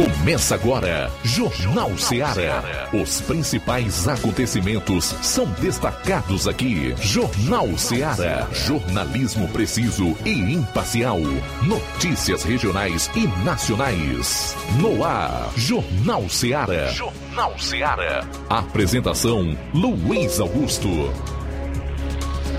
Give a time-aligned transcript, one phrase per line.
[0.00, 2.88] Começa agora, Jornal Ceará.
[2.90, 6.94] Os principais acontecimentos são destacados aqui.
[7.02, 8.48] Jornal Ceará.
[8.50, 11.18] Jornalismo preciso e imparcial.
[11.62, 14.56] Notícias regionais e nacionais.
[14.80, 16.86] No ar, Jornal Ceará.
[16.92, 18.26] Jornal Ceará.
[18.48, 21.12] Apresentação: Luiz Augusto.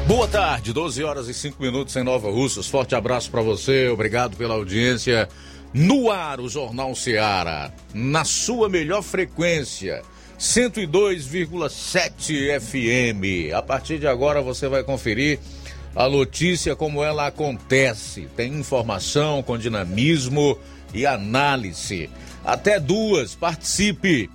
[0.07, 2.67] Boa tarde, 12 horas e 5 minutos em Nova Russas.
[2.67, 5.27] Forte abraço para você, obrigado pela audiência.
[5.73, 10.01] No ar, o Jornal Seara, na sua melhor frequência,
[10.37, 13.53] 102,7 FM.
[13.55, 15.39] A partir de agora você vai conferir
[15.95, 18.27] a notícia como ela acontece.
[18.35, 20.59] Tem informação com dinamismo
[20.93, 22.09] e análise.
[22.43, 24.29] Até duas, participe.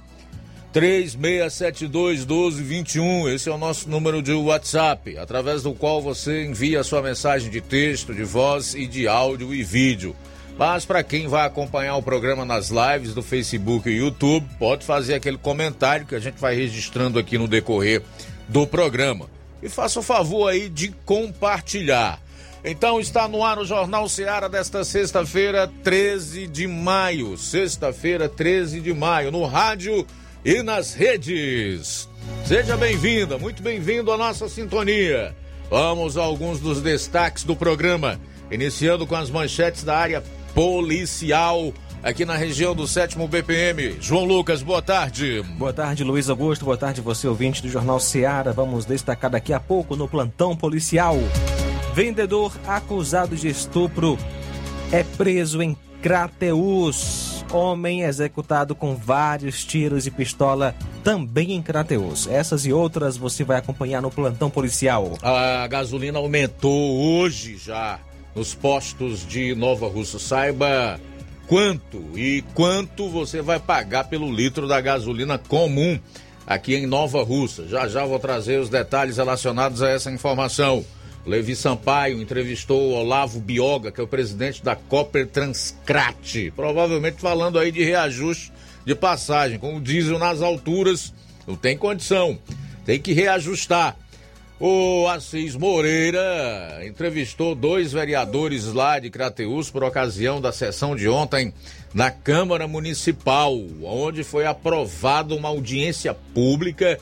[0.72, 7.50] 36721221, esse é o nosso número de WhatsApp, através do qual você envia sua mensagem
[7.50, 10.16] de texto, de voz e de áudio e vídeo.
[10.58, 15.14] Mas para quem vai acompanhar o programa nas lives do Facebook e YouTube, pode fazer
[15.14, 18.02] aquele comentário que a gente vai registrando aqui no decorrer
[18.48, 19.26] do programa.
[19.62, 22.20] E faça o favor aí de compartilhar.
[22.64, 27.36] Então está no ar o Jornal Seara desta sexta-feira, 13 de maio.
[27.36, 30.06] Sexta-feira, 13 de maio, no rádio
[30.44, 32.08] e nas redes.
[32.46, 35.36] Seja bem-vinda, muito bem-vindo à nossa sintonia.
[35.70, 38.18] Vamos a alguns dos destaques do programa,
[38.50, 40.22] iniciando com as manchetes da área
[40.56, 41.70] policial
[42.02, 43.94] aqui na região do sétimo BPM.
[44.00, 45.42] João Lucas, boa tarde.
[45.58, 46.64] Boa tarde, Luiz Augusto.
[46.64, 48.54] Boa tarde, você ouvinte do Jornal Seara.
[48.54, 51.18] Vamos destacar daqui a pouco no plantão policial.
[51.92, 54.16] Vendedor acusado de estupro
[54.90, 57.44] é preso em Crateus.
[57.52, 62.26] Homem executado com vários tiros de pistola também em Crateus.
[62.28, 65.18] Essas e outras você vai acompanhar no plantão policial.
[65.22, 68.00] A gasolina aumentou hoje já
[68.36, 70.18] nos postos de Nova Russa.
[70.18, 71.00] Saiba
[71.46, 75.98] quanto e quanto você vai pagar pelo litro da gasolina comum
[76.46, 77.66] aqui em Nova Russa.
[77.66, 80.84] Já já vou trazer os detalhes relacionados a essa informação.
[81.24, 87.72] Levi Sampaio entrevistou Olavo Bioga, que é o presidente da Copper Transcrate, provavelmente falando aí
[87.72, 88.52] de reajuste
[88.84, 89.58] de passagem.
[89.58, 91.12] Com o diesel nas alturas,
[91.46, 92.38] não tem condição,
[92.84, 93.96] tem que reajustar.
[94.58, 101.52] O Assis Moreira entrevistou dois vereadores lá de Crateus por ocasião da sessão de ontem
[101.92, 106.98] na Câmara Municipal, onde foi aprovada uma audiência pública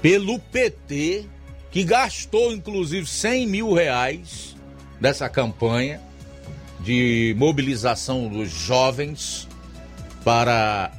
[0.02, 1.26] pelo PT,
[1.72, 4.56] que gastou inclusive 100 mil reais
[5.00, 6.02] dessa campanha
[6.82, 9.48] de mobilização dos jovens
[10.24, 10.92] para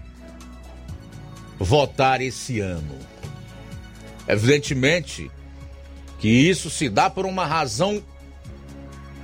[1.59, 2.99] votar esse ano.
[4.27, 5.31] Evidentemente
[6.19, 8.03] que isso se dá por uma razão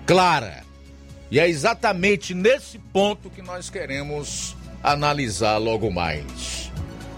[0.06, 0.64] clara
[1.30, 6.70] e é exatamente nesse ponto que nós queremos analisar logo mais.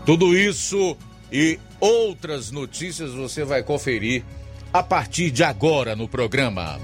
[0.07, 0.97] Tudo isso
[1.31, 4.25] e outras notícias você vai conferir
[4.73, 6.81] a partir de agora no programa.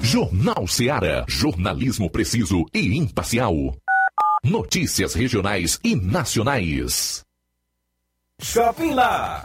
[0.00, 1.24] Jornal Seara.
[1.28, 3.76] Jornalismo preciso e imparcial.
[4.42, 7.22] Notícias regionais e nacionais.
[8.40, 9.44] Shopping Lá.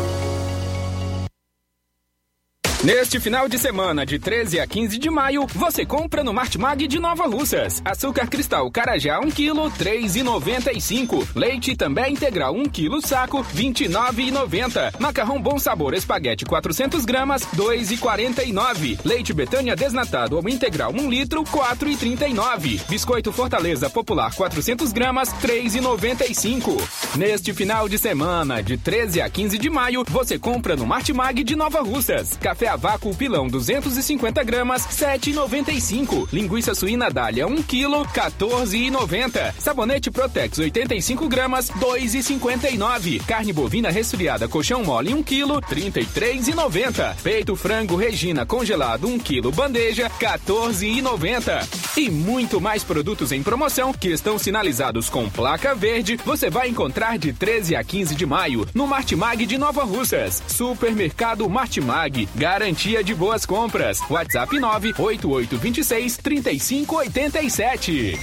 [2.83, 6.97] Neste final de semana, de 13 a 15 de maio, você compra no Martimag de
[6.97, 7.79] Nova Russas.
[7.85, 11.27] Açúcar cristal Carajá 1 kg, 3,95.
[11.35, 14.99] Leite também integral 1 kg saco, 29,90.
[14.99, 18.99] Macarrão Bom Sabor Espaguete 400 gramas, 2,49.
[19.05, 22.81] Leite Betânia desnatado ou integral 1 litro, 4,39.
[22.89, 26.81] Biscoito Fortaleza Popular 400 gramas, 3,95.
[27.15, 31.55] Neste final de semana, de 13 a 15 de maio, você compra no Martimag de
[31.55, 32.39] Nova Russas.
[32.41, 36.29] Café a vácuo pilão 250 gramas, 7,95.
[36.31, 39.53] Linguiça suína dália 1 kg, 14,90.
[39.59, 43.25] Sabonete Protex 85 gramas, 2,59.
[43.25, 47.15] Carne bovina resfriada colchão mole 1 kg, 33,90.
[47.21, 51.67] Peito frango Regina congelado 1 kg bandeja, 14,90.
[51.97, 57.17] E muito mais produtos em promoção que estão sinalizados com placa verde, você vai encontrar
[57.17, 60.41] de 13 a 15 de maio no Martimag de Nova Russas.
[60.47, 62.29] Supermercado Martimag.
[62.33, 63.99] Gar garantia de boas compras.
[64.07, 68.19] WhatsApp 98826 3587.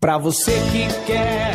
[0.00, 1.54] Para você que quer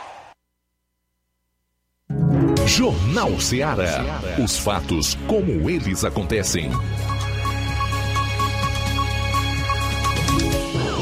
[2.67, 4.21] Jornal Ceará.
[4.41, 6.71] Os fatos como eles acontecem.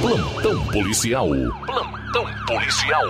[0.01, 1.28] Plantão policial.
[1.66, 3.04] Plantão policial.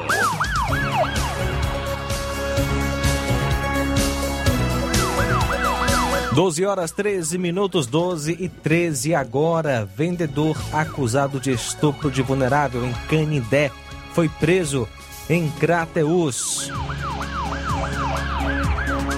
[6.33, 9.87] Doze horas 13 minutos, 12 e 13 agora.
[9.95, 13.71] Vendedor acusado de estupro de vulnerável em Canindé
[14.13, 14.87] foi preso
[15.29, 16.71] em Crateus.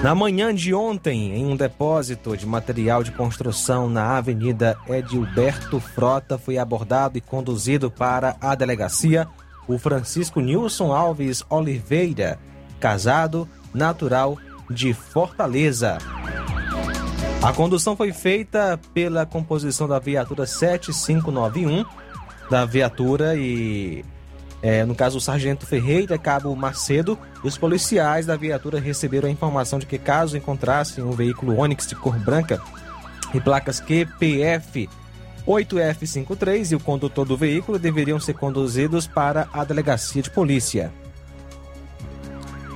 [0.02, 6.36] Na manhã de ontem, em um depósito de material de construção na Avenida Edilberto Frota,
[6.36, 9.28] foi abordado e conduzido para a delegacia
[9.68, 12.36] o Francisco Nilson Alves Oliveira,
[12.80, 14.36] casado, natural
[14.68, 15.98] de Fortaleza.
[17.40, 21.84] A condução foi feita pela composição da viatura 7591,
[22.50, 24.04] da viatura e
[24.62, 29.32] é, no caso, o sargento Ferreira, cabo Macedo, e os policiais da viatura receberam a
[29.32, 32.60] informação de que caso encontrassem um veículo Onix de cor branca
[33.34, 34.88] e placas QPF
[35.46, 40.92] 8F53 e o condutor do veículo deveriam ser conduzidos para a delegacia de polícia.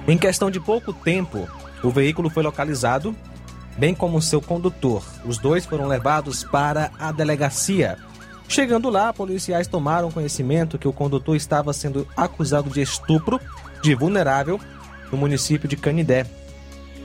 [0.08, 1.48] Em questão de pouco tempo,
[1.82, 3.14] O veículo foi localizado,
[3.78, 5.04] bem como seu condutor.
[5.24, 7.98] Os dois foram levados para a delegacia.
[8.48, 13.40] Chegando lá, policiais tomaram conhecimento que o condutor estava sendo acusado de estupro
[13.82, 14.60] de vulnerável
[15.10, 16.26] no município de Canidé.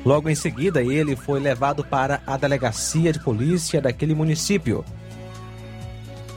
[0.05, 4.83] Logo em seguida, ele foi levado para a delegacia de polícia daquele município.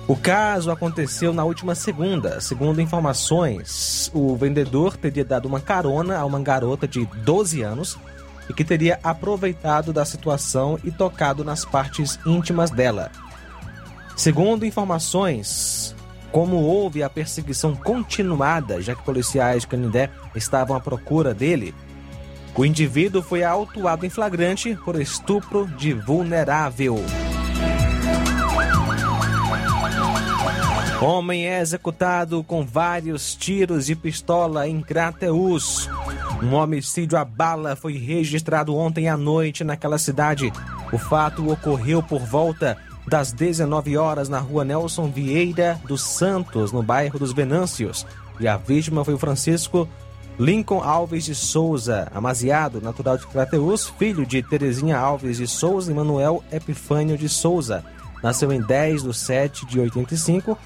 [0.07, 2.39] O caso aconteceu na última segunda.
[2.41, 7.99] Segundo informações, o vendedor teria dado uma carona a uma garota de 12 anos
[8.49, 13.11] e que teria aproveitado da situação e tocado nas partes íntimas dela.
[14.17, 15.95] Segundo informações,
[16.31, 21.75] como houve a perseguição continuada, já que policiais de Canindé estavam à procura dele,
[22.57, 26.97] o indivíduo foi autuado em flagrante por estupro de vulnerável.
[31.01, 35.91] Homem é executado com vários tiros de pistola em Crateus.
[36.43, 40.53] Um homicídio a bala foi registrado ontem à noite naquela cidade.
[40.93, 46.83] O fato ocorreu por volta das 19 horas na rua Nelson Vieira dos Santos, no
[46.83, 48.07] bairro dos Venâncios.
[48.41, 49.89] E a vítima foi o Francisco
[50.39, 55.95] Lincoln Alves de Souza, amaziado, natural de Crateus, filho de Terezinha Alves de Souza e
[55.95, 57.85] Manuel Epifânio de Souza.
[58.23, 60.59] Nasceu em 10 de 7 de 85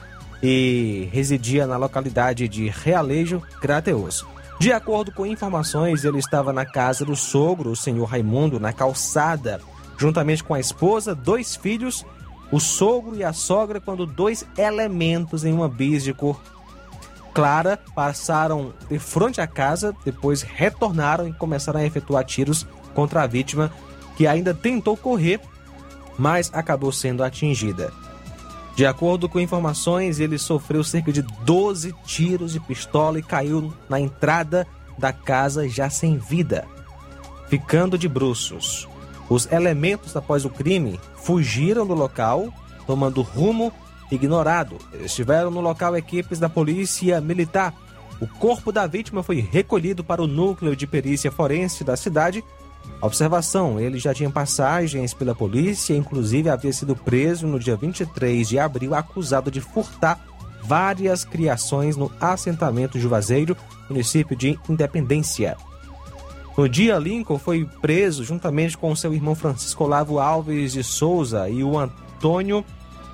[0.43, 4.25] e residia na localidade de Realejo, Crateus.
[4.59, 9.61] De acordo com informações, ele estava na casa do sogro, o senhor Raimundo, na calçada,
[9.99, 12.07] juntamente com a esposa, dois filhos,
[12.51, 16.41] o sogro e a sogra, quando dois elementos em uma bis de cor
[17.35, 23.27] clara passaram de frente à casa, depois retornaram e começaram a efetuar tiros contra a
[23.27, 23.71] vítima,
[24.17, 25.41] que ainda tentou correr,
[26.19, 27.93] mas acabou sendo atingida.
[28.75, 34.01] De acordo com informações, ele sofreu cerca de 12 tiros de pistola e caiu na
[34.01, 34.67] entrada
[34.99, 36.67] da casa já sem vida,
[37.49, 38.88] ficando de bruços.
[39.29, 42.53] Os elementos após o crime fugiram do local,
[42.87, 43.73] tomando rumo
[44.11, 44.79] ignorado.
[45.01, 47.75] Estiveram no local equipes da Polícia Militar.
[48.21, 52.43] O corpo da vítima foi recolhido para o núcleo de perícia forense da cidade
[53.01, 58.59] Observação: ele já tinha passagens pela polícia, inclusive havia sido preso no dia 23 de
[58.59, 60.21] abril, acusado de furtar
[60.63, 63.57] várias criações no assentamento Juazeiro,
[63.89, 65.57] município de Independência.
[66.59, 71.63] No dia, Lincoln foi preso juntamente com seu irmão Francisco Olavo Alves de Souza e
[71.63, 72.65] o Antônio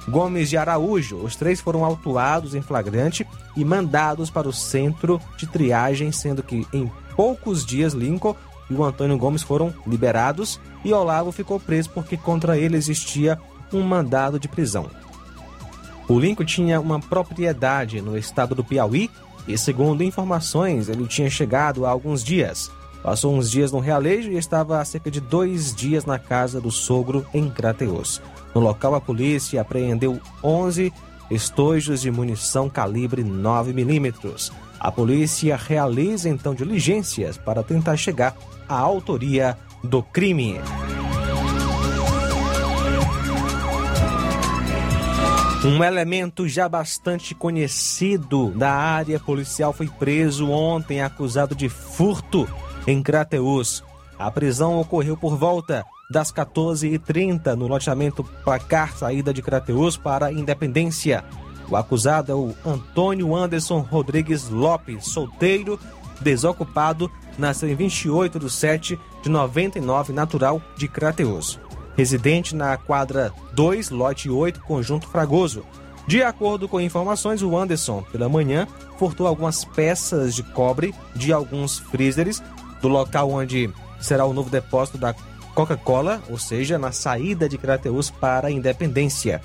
[0.08, 1.18] Gomes de Araújo.
[1.18, 6.66] Os três foram autuados em flagrante e mandados para o centro de triagem, sendo que
[6.72, 8.34] em poucos dias Lincoln
[8.70, 13.38] e o Antônio Gomes foram liberados e Olavo ficou preso porque contra ele existia
[13.70, 14.88] um mandado de prisão.
[16.08, 19.10] O Lincoln tinha uma propriedade no estado do Piauí
[19.46, 22.70] e, segundo informações, ele tinha chegado há alguns dias.
[23.04, 26.70] Passou uns dias no Realejo e estava há cerca de dois dias na casa do
[26.70, 28.22] sogro em Crateus.
[28.54, 30.90] No local, a polícia apreendeu 11
[31.30, 34.50] estojos de munição calibre 9mm.
[34.80, 38.34] A polícia realiza então diligências para tentar chegar
[38.66, 40.58] à autoria do crime.
[45.62, 52.48] Um elemento já bastante conhecido da área policial foi preso ontem acusado de furto
[52.86, 53.82] em Crateus.
[54.18, 61.24] A prisão ocorreu por volta das 14h30 no loteamento Placar, saída de Crateus para Independência.
[61.68, 65.78] O acusado é o Antônio Anderson Rodrigues Lopes, solteiro,
[66.20, 71.58] desocupado, nasceu em 28 de 7 de 99, natural de Crateus.
[71.96, 75.64] Residente na quadra 2, lote 8, conjunto Fragoso.
[76.06, 81.78] De acordo com informações, o Anderson, pela manhã, furtou algumas peças de cobre de alguns
[81.78, 82.42] freezers
[82.84, 85.14] do local onde será o novo depósito da
[85.54, 89.40] Coca-Cola, ou seja, na saída de Crateus para a Independência.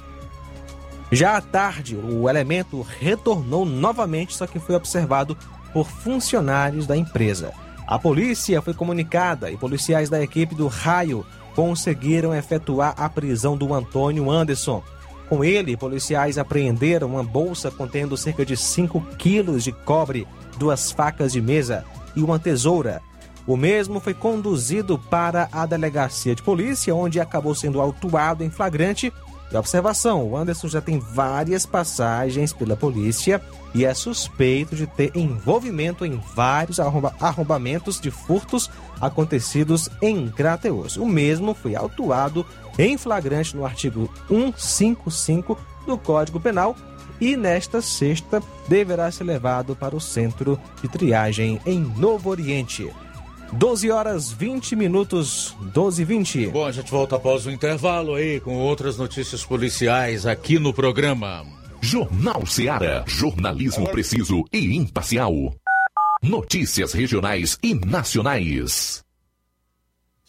[1.09, 5.37] Já à tarde, o elemento retornou novamente, só que foi observado
[5.71, 7.53] por funcionários da empresa.
[7.87, 13.73] A polícia foi comunicada e policiais da equipe do Raio conseguiram efetuar a prisão do
[13.73, 14.83] Antônio Anderson.
[15.29, 20.27] Com ele, policiais apreenderam uma bolsa contendo cerca de 5 quilos de cobre,
[20.57, 23.01] duas facas de mesa e uma tesoura.
[23.49, 29.11] O mesmo foi conduzido para a delegacia de polícia, onde acabou sendo autuado em flagrante
[29.51, 33.41] e observação: o Anderson já tem várias passagens pela polícia
[33.73, 38.69] e é suspeito de ter envolvimento em vários arromba arrombamentos de furtos
[39.01, 40.95] acontecidos em Crateus.
[40.95, 42.45] O mesmo foi autuado
[42.77, 46.75] em flagrante no artigo 155 do Código Penal
[47.19, 52.87] e nesta sexta deverá ser levado para o centro de triagem em Novo Oriente.
[53.53, 56.47] 12 horas 20 minutos, 12 e 20.
[56.47, 61.45] Bom, a gente volta após o intervalo aí com outras notícias policiais aqui no programa.
[61.81, 63.03] Jornal Seara.
[63.07, 65.33] Jornalismo preciso e imparcial.
[66.21, 69.03] Notícias regionais e nacionais.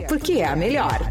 [0.00, 1.10] porque é a melhor.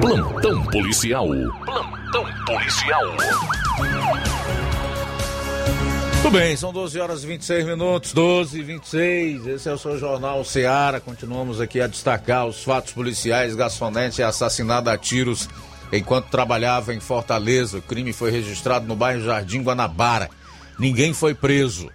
[0.00, 1.26] Plantão policial.
[1.64, 3.02] Plantão policial.
[6.22, 9.46] Tudo bem, são 12 horas e 26 minutos, 12 e 26.
[9.46, 11.00] Esse é o seu jornal Seara.
[11.00, 13.54] Continuamos aqui a destacar os fatos policiais.
[13.54, 15.48] Garçonete é assassinado a tiros
[15.92, 17.78] enquanto trabalhava em Fortaleza.
[17.78, 20.30] O crime foi registrado no bairro Jardim Guanabara.
[20.78, 21.90] Ninguém foi preso.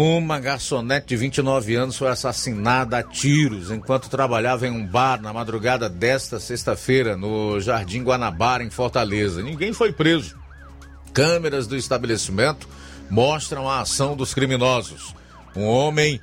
[0.00, 5.32] Uma garçonete de 29 anos foi assassinada a tiros enquanto trabalhava em um bar na
[5.32, 9.42] madrugada desta sexta-feira no Jardim Guanabara, em Fortaleza.
[9.42, 10.38] Ninguém foi preso.
[11.12, 12.68] Câmeras do estabelecimento
[13.10, 15.12] mostram a ação dos criminosos.
[15.56, 16.20] Um homem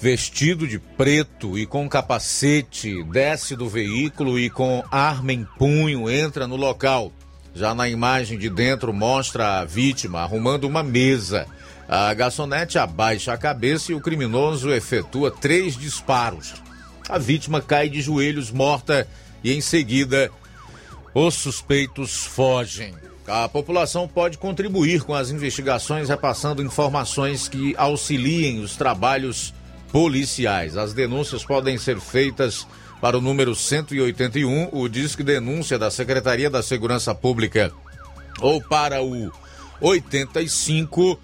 [0.00, 6.48] vestido de preto e com capacete desce do veículo e com arma em punho entra
[6.48, 7.12] no local.
[7.54, 11.46] Já na imagem de dentro mostra a vítima arrumando uma mesa.
[11.88, 16.54] A garçonete abaixa a cabeça e o criminoso efetua três disparos.
[17.08, 19.06] A vítima cai de joelhos morta
[19.42, 20.30] e em seguida
[21.14, 22.94] os suspeitos fogem.
[23.26, 29.54] A população pode contribuir com as investigações repassando informações que auxiliem os trabalhos
[29.92, 30.76] policiais.
[30.76, 32.66] As denúncias podem ser feitas
[33.00, 37.70] para o número 181, o Disque Denúncia da Secretaria da Segurança Pública,
[38.40, 39.30] ou para o
[39.80, 41.18] 85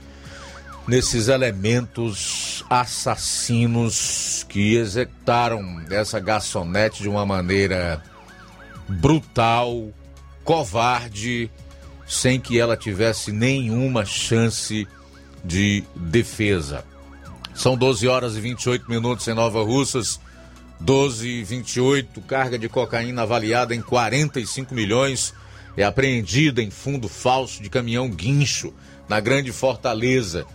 [0.86, 8.02] nesses elementos assassinos que executaram essa garçonete de uma maneira
[8.88, 9.88] brutal,
[10.44, 11.50] covarde,
[12.06, 14.86] sem que ela tivesse nenhuma chance
[15.42, 16.84] de defesa.
[17.54, 20.20] São 12 horas e 28 minutos em Nova Russas.
[20.80, 25.32] 12 e 28, carga de cocaína avaliada em 45 milhões
[25.76, 28.72] é apreendida em fundo falso de caminhão guincho
[29.08, 30.46] na Grande Fortaleza.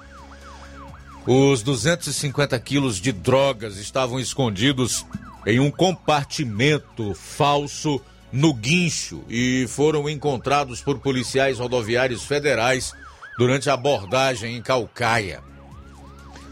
[1.25, 5.05] Os 250 quilos de drogas estavam escondidos
[5.45, 8.01] em um compartimento falso
[8.31, 12.93] no guincho e foram encontrados por policiais rodoviários federais
[13.37, 15.41] durante a abordagem em Calcaia.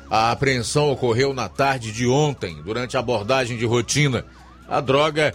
[0.10, 4.26] A apreensão ocorreu na tarde de ontem, durante a abordagem de rotina.
[4.68, 5.34] A droga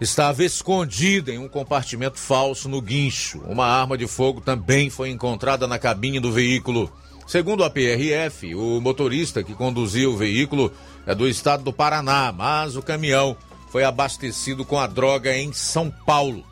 [0.00, 3.40] estava escondida em um compartimento falso no guincho.
[3.46, 6.92] Uma arma de fogo também foi encontrada na cabine do veículo.
[7.26, 10.72] Segundo a PRF, o motorista que conduzia o veículo
[11.06, 13.36] é do estado do Paraná, mas o caminhão
[13.70, 16.44] foi abastecido com a droga em São Paulo.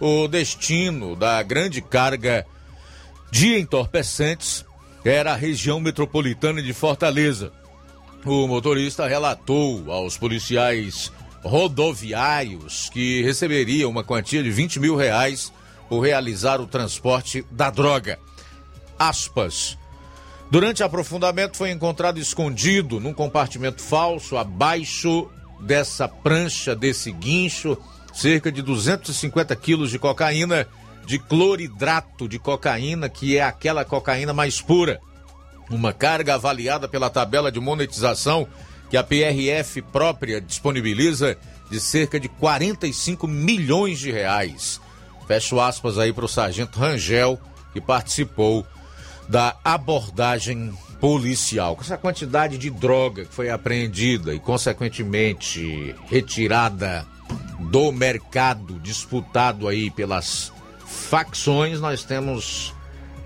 [0.00, 2.46] O destino da grande carga
[3.30, 4.64] de entorpecentes
[5.04, 7.52] era a região metropolitana de Fortaleza.
[8.24, 11.12] O motorista relatou aos policiais
[11.42, 15.52] rodoviários que receberia uma quantia de 20 mil reais
[15.88, 18.18] por realizar o transporte da droga.
[18.98, 19.78] Aspas.
[20.50, 27.78] Durante aprofundamento foi encontrado escondido num compartimento falso abaixo dessa prancha, desse guincho,
[28.12, 30.66] cerca de 250 quilos de cocaína
[31.06, 35.00] de cloridrato de cocaína, que é aquela cocaína mais pura.
[35.70, 38.48] Uma carga avaliada pela tabela de monetização
[38.90, 41.38] que a PRF própria disponibiliza
[41.70, 44.80] de cerca de 45 milhões de reais.
[45.28, 47.38] Fecho aspas aí para o sargento Rangel,
[47.72, 48.66] que participou
[49.30, 51.76] da abordagem policial.
[51.76, 57.06] Com essa quantidade de droga que foi apreendida e, consequentemente, retirada
[57.60, 60.52] do mercado disputado aí pelas
[60.84, 62.74] facções, nós temos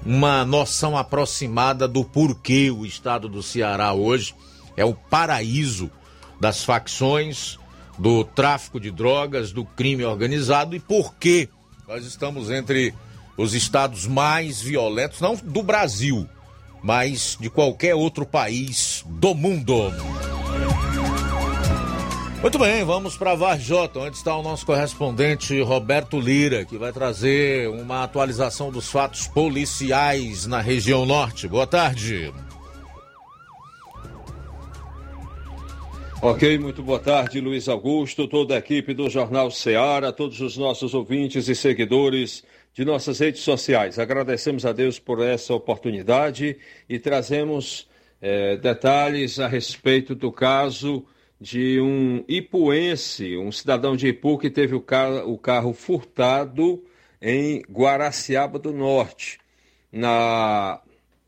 [0.04, 4.34] uma noção aproximada do porquê o estado do Ceará hoje
[4.76, 5.90] é o paraíso
[6.38, 7.58] das facções,
[7.98, 11.48] do tráfico de drogas, do crime organizado e por que
[11.88, 12.92] nós estamos entre
[13.36, 16.28] os estados mais violentos, não do Brasil,
[16.82, 19.92] mas de qualquer outro país do mundo.
[22.44, 27.70] Muito bem, vamos para Varjota, onde está o nosso correspondente Roberto Lira, que vai trazer
[27.70, 31.48] uma atualização dos fatos policiais na região norte.
[31.48, 32.30] Boa tarde.
[36.20, 40.92] Ok, muito boa tarde, Luiz Augusto, toda a equipe do Jornal Ceará, todos os nossos
[40.92, 42.44] ouvintes e seguidores
[42.74, 43.98] de nossas redes sociais.
[43.98, 46.58] Agradecemos a Deus por essa oportunidade
[46.88, 47.88] e trazemos
[48.20, 51.06] eh, detalhes a respeito do caso
[51.40, 56.84] de um ipuense, um cidadão de Ipu que teve o carro, o carro furtado
[57.22, 59.38] em Guaraciaba do Norte.
[59.92, 60.80] Na,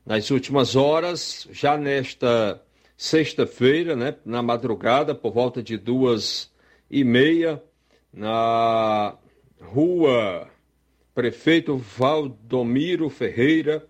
[0.05, 2.61] nas últimas horas, já nesta
[2.97, 6.51] sexta-feira, né, na madrugada, por volta de duas
[6.91, 7.63] e meia,
[8.13, 9.17] na
[9.61, 10.51] rua
[11.17, 13.89] Prefeito Valdomiro Ferreira,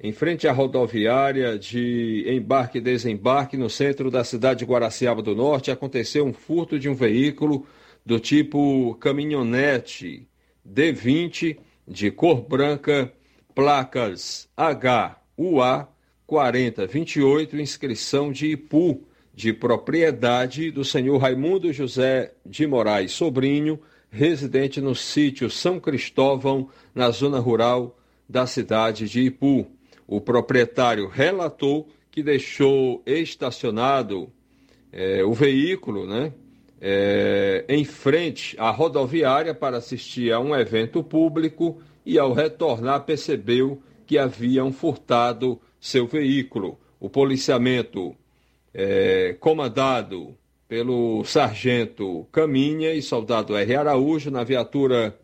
[0.00, 5.36] em frente à rodoviária de embarque e desembarque no centro da cidade de Guaraciaba do
[5.36, 7.64] Norte, aconteceu um furto de um veículo
[8.04, 10.26] do tipo caminhonete
[10.68, 13.12] D20 de cor branca,
[13.54, 14.48] placas
[15.38, 15.88] HUA
[16.26, 23.78] 4028, inscrição de Ipu, de propriedade do senhor Raimundo José de Moraes Sobrinho,
[24.14, 27.98] residente no sítio São Cristóvão, na zona rural
[28.28, 29.66] da cidade de Ipu.
[30.06, 34.30] O proprietário relatou que deixou estacionado
[34.92, 36.32] é, o veículo né,
[36.80, 43.82] é, em frente à rodoviária para assistir a um evento público e, ao retornar, percebeu
[44.06, 46.78] que haviam furtado seu veículo.
[47.00, 48.14] O policiamento,
[48.72, 50.36] é, comandado
[50.68, 53.76] pelo sargento Caminha e soldado R.
[53.76, 55.18] Araújo, na viatura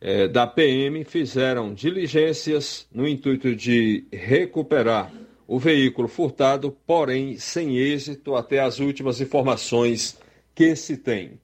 [0.00, 5.12] é, da PM fizeram diligências no intuito de recuperar
[5.46, 10.18] o veículo furtado, porém sem êxito até as últimas informações
[10.54, 11.38] que se tem.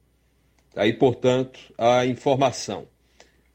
[0.74, 2.86] Aí, portanto, a informação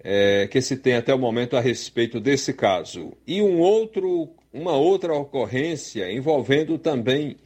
[0.03, 3.13] é, que se tem até o momento a respeito desse caso.
[3.25, 7.37] E um outro, uma outra ocorrência envolvendo também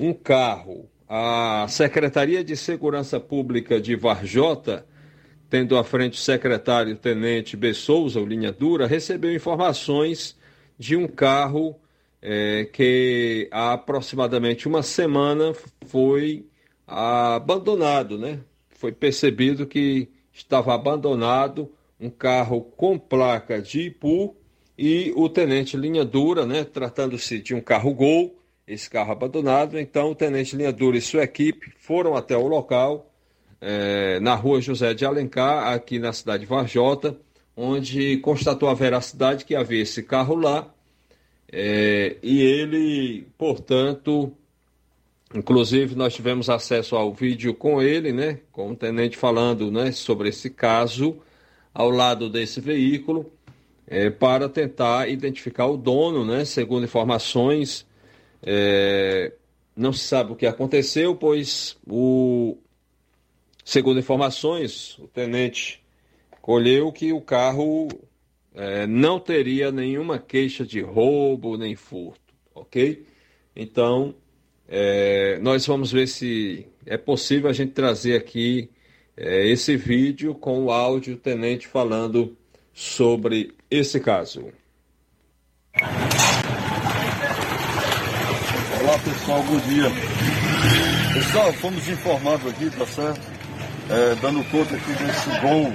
[0.00, 0.88] um carro.
[1.16, 4.84] A Secretaria de Segurança Pública de Varjota
[5.48, 7.72] tendo à frente o secretário Tenente B.
[7.72, 10.36] Souza, o Linha Dura, recebeu informações
[10.76, 11.78] de um carro
[12.20, 15.52] é, que há aproximadamente uma semana
[15.86, 16.48] foi
[16.84, 18.40] abandonado, né?
[18.70, 24.34] Foi percebido que estava abandonado um carro com placa de Ipu
[24.76, 30.10] e o tenente Linha Dura, né, tratando-se de um carro Gol, esse carro abandonado, então
[30.10, 33.10] o tenente Linha Dura e sua equipe foram até o local,
[33.60, 37.16] é, na rua José de Alencar, aqui na cidade de Varjota,
[37.56, 40.72] onde constatou a veracidade que havia esse carro lá,
[41.52, 44.32] é, e ele, portanto,
[45.34, 50.30] inclusive nós tivemos acesso ao vídeo com ele, né, com o tenente falando né, sobre
[50.30, 51.18] esse caso
[51.72, 53.30] ao lado desse veículo,
[53.86, 57.86] é, para tentar identificar o dono, né, segundo informações,
[58.44, 59.32] é,
[59.76, 62.56] não se sabe o que aconteceu, pois o,
[63.64, 65.82] Segundo informações, o tenente
[66.42, 67.88] colheu que o carro
[68.54, 73.06] é, não teria nenhuma queixa de roubo nem furto, ok?
[73.56, 74.14] Então,
[74.68, 78.68] é, nós vamos ver se é possível a gente trazer aqui
[79.16, 82.36] é, esse vídeo com o áudio tenente falando
[82.74, 84.52] sobre esse caso.
[88.98, 89.90] Pessoal, bom dia.
[91.12, 93.34] Pessoal, fomos informados aqui, tá certo?
[93.90, 95.72] é, dando conta aqui desse gol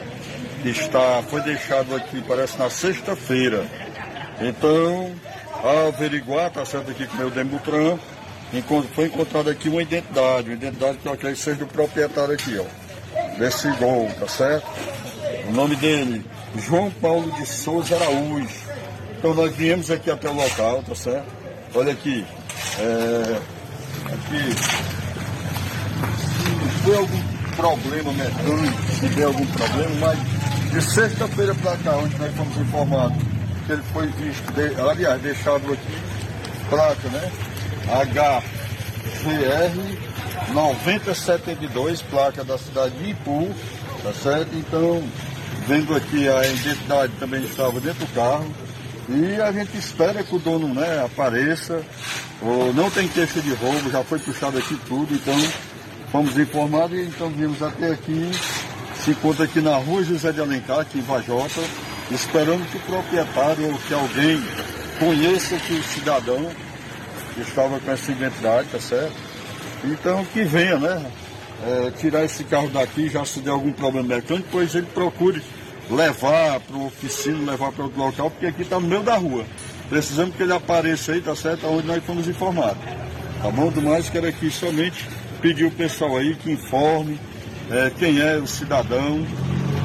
[0.61, 3.65] que está, foi deixado aqui, parece na sexta-feira.
[4.41, 5.11] Então,
[5.63, 7.97] a averiguar, tá certo aqui com o meu Demutran,
[8.93, 13.37] foi encontrada aqui uma identidade, uma identidade que eu acredito seja do proprietário aqui, ó,
[13.37, 14.67] desse gol, tá certo?
[15.47, 16.25] O nome dele,
[16.57, 18.69] João Paulo de Souza Araújo.
[19.17, 21.27] Então nós viemos aqui até o local, tá certo?
[21.75, 22.25] Olha aqui,
[22.79, 23.41] é,
[24.13, 24.55] aqui,
[26.17, 27.21] se foi algum
[27.55, 30.19] problema mecânico, se der algum problema, mas
[30.71, 33.17] de sexta-feira para cá, onde nós fomos informados
[33.65, 35.97] que ele foi visto, de, aliás, deixado aqui,
[36.69, 37.31] placa, né?
[37.85, 39.73] HGR
[40.53, 43.49] 9072, placa da cidade de Ipu,
[44.03, 44.55] tá certo?
[44.55, 45.03] Então,
[45.67, 48.51] vendo aqui a identidade também estava dentro do carro.
[49.09, 51.81] E a gente espera que o dono né, apareça.
[52.41, 55.35] Ou não tem queixa de roubo, já foi puxado aqui tudo, então
[56.11, 58.31] Fomos informados e então viemos até aqui,
[58.95, 61.61] se encontra aqui na rua José de Alencar, aqui em Vajota,
[62.09, 64.43] esperando que o proprietário ou que alguém
[64.97, 66.49] conheça que o cidadão
[67.35, 69.13] que estava com essa identidade, tá certo?
[69.83, 71.11] Então que venha, né?
[71.61, 75.43] É, tirar esse carro daqui, já se der algum problema mecânico, depois ele procure
[75.89, 79.43] levar para o oficina, levar para outro local, porque aqui está no meio da rua.
[79.89, 81.65] Precisamos que ele apareça aí, tá certo?
[81.65, 82.83] Onde nós fomos informados.
[83.41, 83.69] Tá bom?
[83.69, 85.07] Do mais, quero aqui somente
[85.41, 87.19] pedir o pessoal aí que informe
[87.71, 89.25] é, quem é o cidadão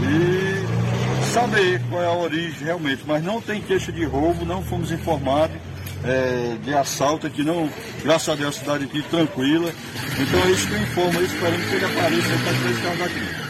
[0.03, 3.03] e saber qual é a origem realmente.
[3.07, 5.57] Mas não tem queixa de roubo, não fomos informados
[6.05, 7.69] é, de assalto aqui, não,
[8.03, 9.73] graças a Deus, a cidade aqui tranquila.
[10.19, 13.44] Então é isso que eu informo, aí, esperando que ele apareça para tirar esse carro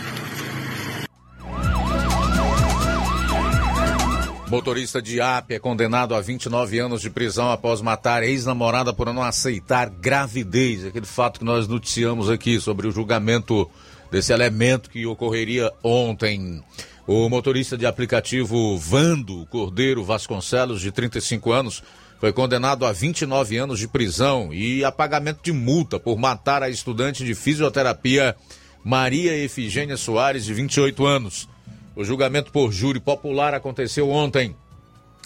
[4.55, 9.21] Motorista de AP é condenado a 29 anos de prisão após matar ex-namorada por não
[9.21, 10.87] aceitar gravidez.
[10.87, 13.69] Aquele fato que nós noticiamos aqui sobre o julgamento
[14.13, 16.63] desse elemento que ocorreria ontem.
[17.05, 21.83] O motorista de aplicativo Vando Cordeiro Vasconcelos, de 35 anos,
[22.21, 26.71] foi condenado a 29 anos de prisão e a pagamento de multa por matar a
[26.71, 28.37] estudante de fisioterapia
[28.85, 31.49] Maria Efigênia Soares, de 28 anos.
[31.97, 34.57] O julgamento por júri popular aconteceu ontem.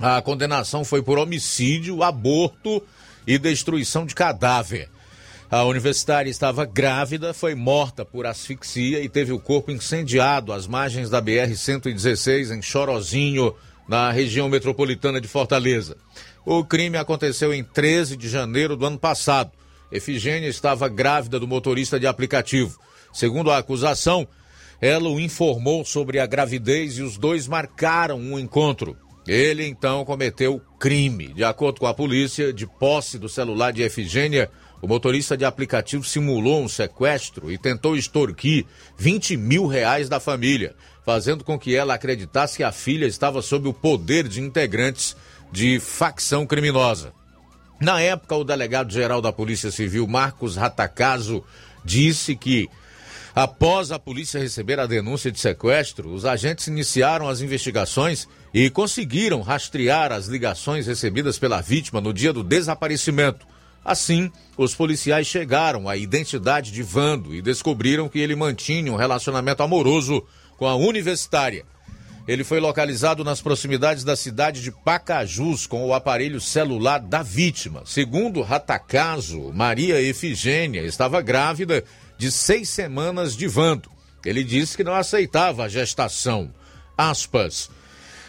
[0.00, 2.82] A condenação foi por homicídio, aborto
[3.26, 4.88] e destruição de cadáver.
[5.50, 11.08] A universitária estava grávida, foi morta por asfixia e teve o corpo incendiado às margens
[11.08, 13.54] da BR-116 em Chorozinho,
[13.88, 15.96] na região metropolitana de Fortaleza.
[16.44, 19.50] O crime aconteceu em 13 de janeiro do ano passado.
[19.90, 22.78] Efigênia estava grávida do motorista de aplicativo.
[23.10, 24.28] Segundo a acusação,
[24.80, 28.96] ela o informou sobre a gravidez e os dois marcaram um encontro.
[29.26, 31.28] Ele então cometeu crime.
[31.34, 36.04] De acordo com a polícia, de posse do celular de Efigênia, o motorista de aplicativo
[36.04, 38.64] simulou um sequestro e tentou extorquir
[38.96, 43.68] 20 mil reais da família, fazendo com que ela acreditasse que a filha estava sob
[43.68, 45.16] o poder de integrantes
[45.52, 47.12] de facção criminosa.
[47.80, 51.44] Na época, o delegado-geral da Polícia Civil, Marcos Ratacaso,
[51.84, 52.68] disse que
[53.40, 59.42] Após a polícia receber a denúncia de sequestro, os agentes iniciaram as investigações e conseguiram
[59.42, 63.46] rastrear as ligações recebidas pela vítima no dia do desaparecimento.
[63.84, 69.62] Assim, os policiais chegaram à identidade de Vando e descobriram que ele mantinha um relacionamento
[69.62, 70.20] amoroso
[70.56, 71.64] com a universitária.
[72.26, 77.84] Ele foi localizado nas proximidades da cidade de Pacajus com o aparelho celular da vítima.
[77.86, 81.84] Segundo Ratacaso, Maria Efigênia estava grávida
[82.18, 83.90] de seis semanas de Vando.
[84.26, 86.52] Ele disse que não aceitava a gestação.
[86.96, 87.70] Aspas.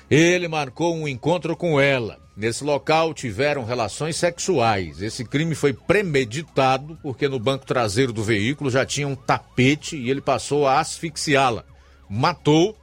[0.10, 2.20] Ele marcou um encontro com ela.
[2.38, 5.02] Nesse local tiveram relações sexuais.
[5.02, 10.10] Esse crime foi premeditado porque no banco traseiro do veículo já tinha um tapete e
[10.10, 11.66] ele passou a asfixiá-la.
[12.10, 12.78] Matou,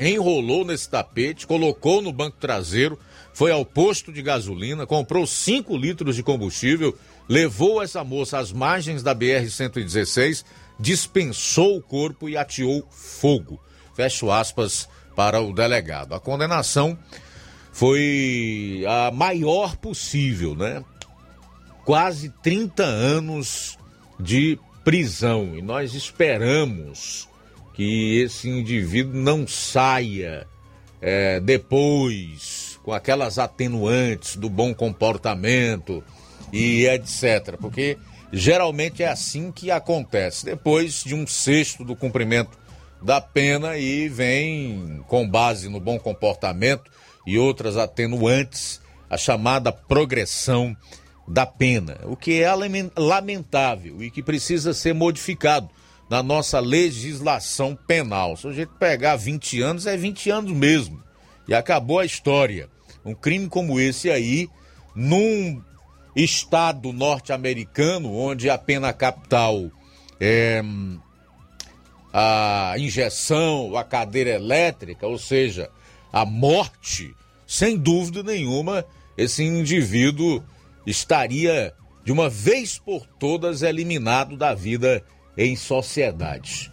[0.00, 2.98] enrolou nesse tapete, colocou no banco traseiro,
[3.32, 9.02] foi ao posto de gasolina, comprou 5 litros de combustível levou essa moça às margens
[9.02, 10.44] da BR-116,
[10.78, 13.60] dispensou o corpo e ateou fogo.
[13.94, 16.14] Fecho aspas para o delegado.
[16.14, 16.98] A condenação
[17.72, 20.84] foi a maior possível, né?
[21.84, 23.78] Quase 30 anos
[24.18, 25.56] de prisão.
[25.56, 27.28] E nós esperamos
[27.74, 30.46] que esse indivíduo não saia
[31.00, 36.02] é, depois com aquelas atenuantes do bom comportamento
[36.52, 37.56] e etc.
[37.60, 37.96] Porque
[38.32, 40.44] geralmente é assim que acontece.
[40.44, 42.58] Depois de um sexto do cumprimento
[43.02, 46.90] da pena e vem, com base no bom comportamento
[47.26, 50.76] e outras atenuantes, a chamada progressão
[51.26, 52.50] da pena, o que é
[52.96, 55.68] lamentável e que precisa ser modificado
[56.08, 58.36] na nossa legislação penal.
[58.36, 61.02] Se a gente pegar 20 anos, é 20 anos mesmo.
[61.46, 62.68] E acabou a história.
[63.04, 64.48] Um crime como esse aí,
[64.94, 65.62] num
[66.14, 69.70] estado norte-americano, onde a pena capital
[70.20, 70.62] é
[72.12, 75.70] a injeção, a cadeira elétrica, ou seja,
[76.12, 77.14] a morte,
[77.46, 78.84] sem dúvida nenhuma,
[79.16, 80.42] esse indivíduo
[80.86, 85.04] estaria de uma vez por todas eliminado da vida
[85.36, 86.72] em sociedade.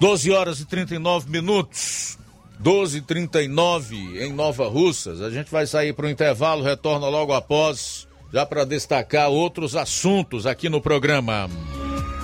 [0.00, 2.18] 12 horas e 39 minutos.
[2.58, 5.20] 12 e 39 em Nova Russas.
[5.20, 10.46] A gente vai sair para o intervalo, retorna logo após já para destacar outros assuntos
[10.46, 11.48] aqui no programa.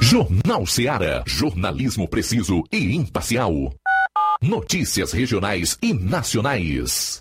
[0.00, 1.22] Jornal Seara.
[1.26, 3.52] Jornalismo preciso e imparcial.
[4.40, 7.20] Notícias regionais e nacionais.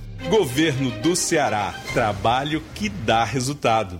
[0.29, 1.73] Governo do Ceará.
[1.93, 3.99] Trabalho que dá resultado.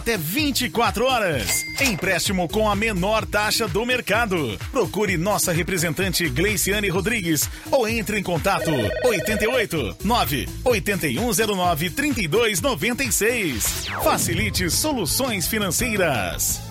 [0.00, 1.64] até 24 horas.
[1.78, 4.58] Empréstimo com a menor taxa do mercado.
[4.72, 8.70] Procure nossa representante Gleiciane Rodrigues ou entre em contato
[9.04, 13.88] 88 9 8109 3296.
[14.02, 16.62] Facilite soluções financeiras.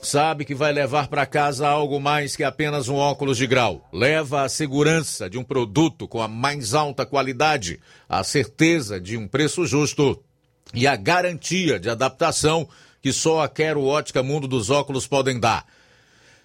[0.00, 3.88] sabe que vai levar para casa algo mais que apenas um óculos de grau.
[3.92, 9.26] Leva a segurança de um produto com a mais alta qualidade, a certeza de um
[9.26, 10.22] preço justo
[10.74, 12.68] e a garantia de adaptação
[13.02, 15.66] que só a Quero Ótica Mundo dos Óculos podem dar.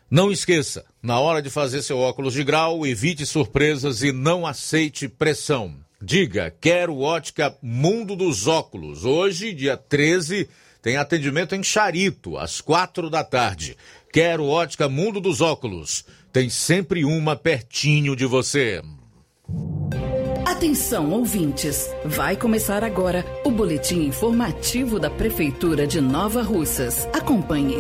[0.10, 5.08] Não esqueça, na hora de fazer seu óculos de grau, evite surpresas e não aceite
[5.08, 5.76] pressão.
[6.02, 9.06] Diga, quero ótica Mundo dos Óculos.
[9.06, 10.50] Hoje, dia 13,
[10.82, 13.78] tem atendimento em Charito, às quatro da tarde.
[14.12, 16.04] Quero ótica Mundo dos Óculos.
[16.34, 18.82] Tem sempre uma pertinho de você.
[20.46, 21.90] Atenção, ouvintes!
[22.06, 27.08] Vai começar agora o boletim informativo da Prefeitura de Nova Russas.
[27.14, 27.78] Acompanhe.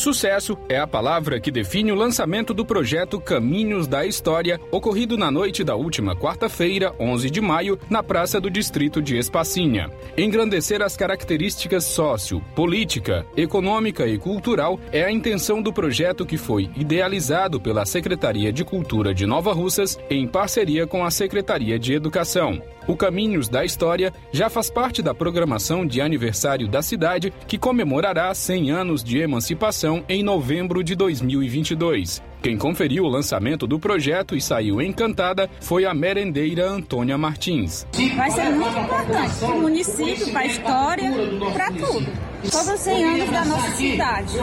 [0.00, 5.30] Sucesso é a palavra que define o lançamento do projeto Caminhos da História, ocorrido na
[5.30, 9.90] noite da última quarta-feira, 11 de maio, na Praça do Distrito de Espacinha.
[10.16, 16.70] Engrandecer as características sócio, política, econômica e cultural é a intenção do projeto que foi
[16.74, 22.62] idealizado pela Secretaria de Cultura de Nova Russas em parceria com a Secretaria de Educação.
[22.90, 28.34] O Caminhos da História já faz parte da programação de aniversário da cidade, que comemorará
[28.34, 32.20] 100 anos de emancipação em novembro de 2022.
[32.42, 37.86] Quem conferiu o lançamento do projeto e saiu encantada foi a merendeira Antônia Martins.
[38.16, 41.12] Vai ser muito importante para o município, para a história,
[41.52, 42.30] para tudo.
[42.50, 44.34] Todos os 100 anos da nossa cidade.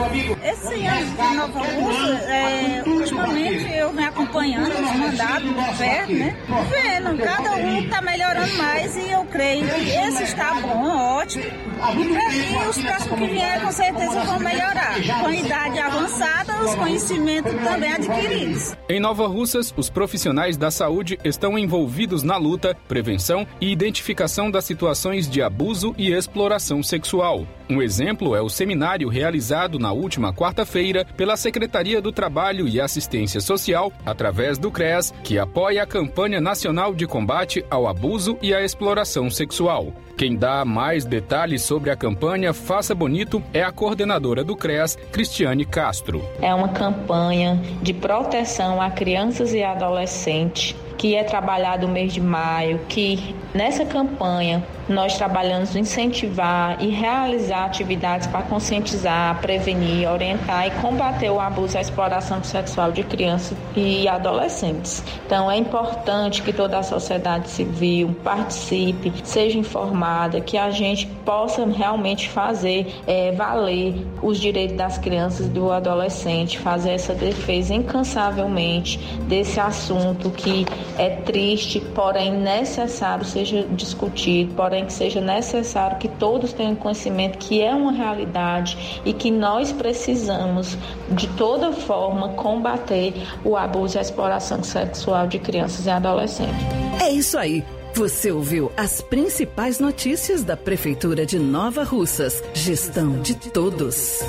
[0.44, 6.36] Esse ano de Nova Rússia, é, ultimamente eu me acompanhando mandados do governo, né?
[6.70, 11.42] Vendo, cada um está melhorando mais e eu creio que esse está bom, ótimo.
[11.44, 14.94] E os próximos que vierem com certeza vão melhorar.
[15.20, 18.76] Com a idade avançada, os conhecimentos também adquiridos.
[18.88, 24.64] Em Nova Russas, os profissionais da saúde estão envolvidos na luta, prevenção e identificação das
[24.64, 27.46] situações de abuso e exploração sexual.
[27.70, 33.40] Um exemplo é o seminário realizado na última quarta-feira pela Secretaria do Trabalho e Assistência
[33.40, 38.64] Social, através do CREAS, que apoia a campanha nacional de combate ao abuso e à
[38.64, 39.92] exploração sexual.
[40.18, 45.64] Quem dá mais detalhes sobre a campanha Faça Bonito é a coordenadora do CREAS, Cristiane
[45.64, 46.28] Castro.
[46.42, 52.20] É uma campanha de proteção a crianças e adolescentes que é trabalhado o mês de
[52.20, 60.70] maio, que nessa campanha nós trabalhamos incentivar e realizar atividades para conscientizar, prevenir, orientar e
[60.80, 65.02] combater o abuso e a exploração sexual de crianças e adolescentes.
[65.26, 71.66] Então é importante que toda a sociedade civil participe, seja informada, que a gente possa
[71.66, 78.98] realmente fazer é, valer os direitos das crianças e do adolescente, fazer essa defesa incansavelmente
[79.28, 80.66] desse assunto que
[80.96, 87.60] é triste, porém necessário seja discutido, porém que seja necessário que todos tenham conhecimento que
[87.60, 90.76] é uma realidade e que nós precisamos
[91.10, 93.14] de toda forma combater
[93.44, 96.66] o abuso e a exploração sexual de crianças e adolescentes.
[97.00, 97.64] É isso aí.
[97.94, 102.42] Você ouviu as principais notícias da Prefeitura de Nova Russas.
[102.54, 104.20] Gestão de todos.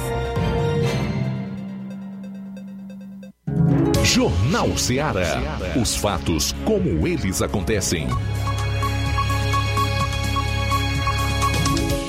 [4.13, 5.59] Jornal Ceará.
[5.79, 8.07] Os fatos como eles acontecem.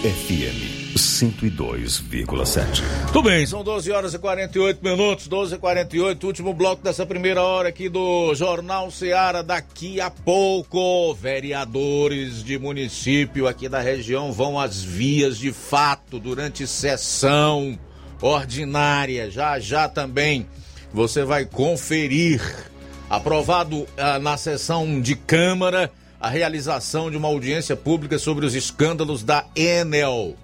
[0.01, 2.83] FM 102,7.
[3.13, 7.43] Tudo bem, são 12 horas e 48 minutos, 12 e 48, último bloco dessa primeira
[7.43, 9.43] hora aqui do Jornal Ceará.
[9.43, 16.67] Daqui a pouco, vereadores de município aqui da região vão às vias de fato durante
[16.67, 17.79] sessão
[18.23, 19.31] ordinária.
[19.31, 20.47] Já já também
[20.93, 22.41] você vai conferir,
[23.09, 29.23] aprovado ah, na sessão de Câmara, a realização de uma audiência pública sobre os escândalos
[29.23, 30.35] da Enel.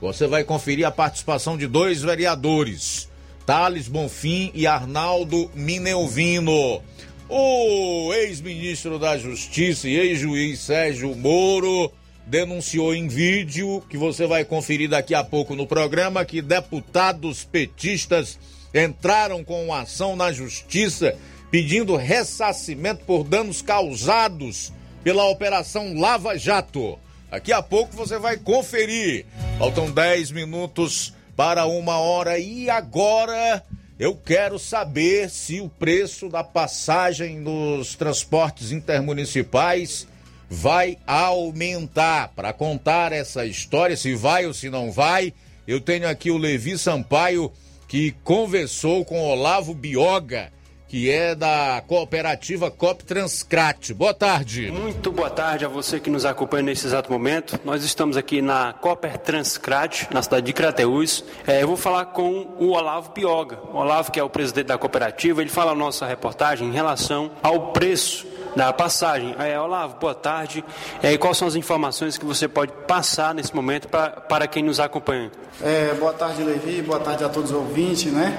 [0.00, 3.08] Você vai conferir a participação de dois vereadores,
[3.46, 6.82] Thales Bonfim e Arnaldo Minelvino.
[7.28, 11.90] O ex-ministro da Justiça e ex-juiz Sérgio Moro
[12.26, 18.38] denunciou em vídeo, que você vai conferir daqui a pouco no programa, que deputados petistas
[18.74, 21.16] entraram com ação na justiça
[21.50, 24.72] pedindo ressarcimento por danos causados
[25.04, 26.98] pela Operação Lava Jato.
[27.30, 29.24] Daqui a pouco você vai conferir.
[29.58, 33.62] Faltam 10 minutos para uma hora e agora
[33.98, 40.08] eu quero saber se o preço da passagem nos transportes intermunicipais
[40.50, 42.32] vai aumentar.
[42.34, 45.32] Para contar essa história, se vai ou se não vai,
[45.66, 47.52] eu tenho aqui o Levi Sampaio
[47.94, 50.52] que conversou com Olavo Bioga,
[50.88, 53.94] que é da cooperativa Cop Transcrat.
[53.94, 54.68] Boa tarde.
[54.68, 57.56] Muito boa tarde a você que nos acompanha nesse exato momento.
[57.64, 61.24] Nós estamos aqui na Cooper Transcrat, na cidade de Crateús.
[61.46, 63.60] É, eu vou falar com o Olavo Pioga.
[63.72, 67.30] O Olavo, que é o presidente da cooperativa, ele fala a nossa reportagem em relação
[67.44, 69.34] ao preço da passagem.
[69.38, 70.64] É, Olavo, boa tarde.
[71.02, 74.62] É, e quais são as informações que você pode passar nesse momento pra, para quem
[74.62, 75.30] nos acompanha?
[75.62, 76.82] É, boa tarde, Levi.
[76.82, 78.36] Boa tarde a todos os ouvintes, né?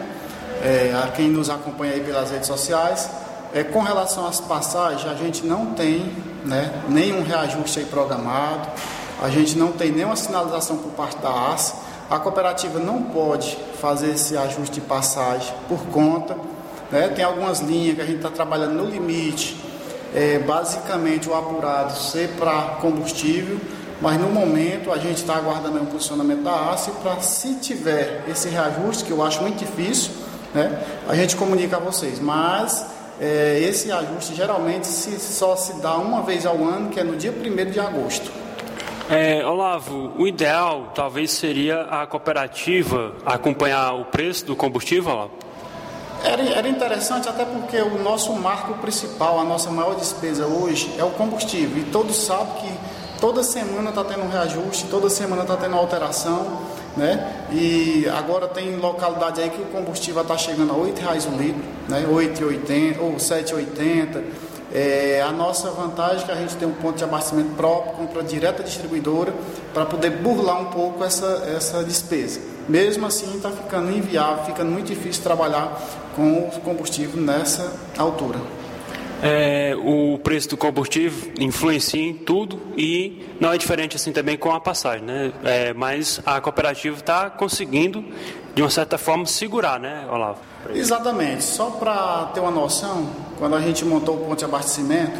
[0.63, 3.09] É, a quem nos acompanha aí pelas redes sociais.
[3.53, 6.11] É, com relação às passagens, a gente não tem
[6.43, 8.67] né, nenhum reajuste aí programado,
[9.21, 11.73] a gente não tem nenhuma sinalização por parte da AS.
[12.09, 16.37] A cooperativa não pode fazer esse ajuste de passagem por conta.
[16.91, 17.07] Né?
[17.09, 19.64] Tem algumas linhas que a gente está trabalhando no limite,
[20.15, 23.59] é, basicamente o apurado ser para combustível,
[24.01, 28.47] mas no momento a gente está aguardando o posicionamento da ACE para, se tiver esse
[28.47, 30.11] reajuste, que eu acho muito difícil,
[30.53, 32.19] né, a gente comunica a vocês.
[32.19, 32.85] Mas
[33.19, 37.17] é, esse ajuste geralmente se, só se dá uma vez ao ano, que é no
[37.17, 38.31] dia 1 de agosto.
[39.09, 45.44] É, Olavo, o ideal talvez seria a cooperativa acompanhar o preço do combustível, Olavo?
[46.25, 51.03] Era, era interessante até porque o nosso marco principal, a nossa maior despesa hoje é
[51.03, 51.77] o combustível.
[51.77, 56.75] E todos sabem que toda semana está tendo um reajuste, toda semana está tendo alteração.
[56.97, 57.45] Né?
[57.51, 61.61] E agora tem localidade aí que o combustível está chegando a R$ reais um litro,
[61.89, 62.05] né?
[62.09, 64.23] 8,80 ou 7,80.
[64.73, 68.23] É, a nossa vantagem é que a gente tem um ponto de abastecimento próprio, compra
[68.23, 69.33] direta distribuidora,
[69.73, 72.39] para poder burlar um pouco essa, essa despesa.
[72.67, 75.77] Mesmo assim, está ficando inviável, fica muito difícil trabalhar
[76.15, 78.39] com o combustível nessa altura.
[79.21, 84.51] É, o preço do combustível influencia em tudo e não é diferente assim também com
[84.51, 85.31] a passagem, né?
[85.43, 88.03] É, mas a cooperativa está conseguindo,
[88.53, 90.39] de uma certa forma, segurar, né, Olavo?
[90.69, 91.43] Exatamente.
[91.43, 95.19] Só para ter uma noção, quando a gente montou o ponto de abastecimento,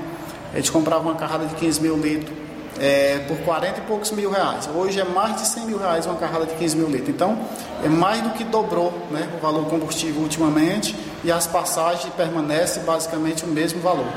[0.53, 2.44] a gente comprava uma carrada de 15 mil litros
[2.79, 4.69] é, por 40 e poucos mil reais.
[4.73, 7.09] Hoje é mais de 100 mil reais uma carrada de 15 mil litros.
[7.09, 7.37] Então,
[7.83, 12.83] é mais do que dobrou né, o valor do combustível ultimamente e as passagens permanecem
[12.83, 14.07] basicamente o mesmo valor.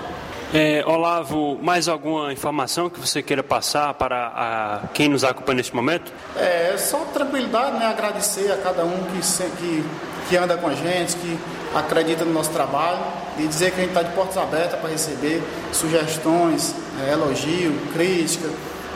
[0.52, 5.76] É, Olavo, mais alguma informação que você queira passar para a, quem nos acompanha neste
[5.76, 6.10] momento?
[6.36, 7.86] É, só tranquilidade, né?
[7.86, 9.20] agradecer a cada um que,
[9.58, 9.84] que,
[10.30, 11.38] que anda com a gente, que
[11.74, 12.98] acredita no nosso trabalho
[13.38, 16.74] e dizer que a gente está de portas abertas para receber sugestões,
[17.06, 18.48] é, elogio, crítica,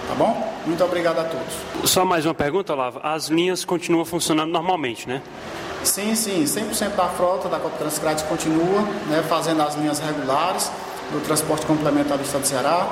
[0.09, 0.51] tá bom?
[0.65, 1.91] Muito obrigado a todos.
[1.91, 2.99] Só mais uma pergunta, Olavo.
[3.03, 5.21] As linhas continuam funcionando normalmente, né?
[5.85, 6.45] Sim, sim.
[6.45, 10.71] 100% da frota da Copa Transcrate continua né, fazendo as linhas regulares
[11.13, 12.89] do transporte complementar do Estado do Ceará.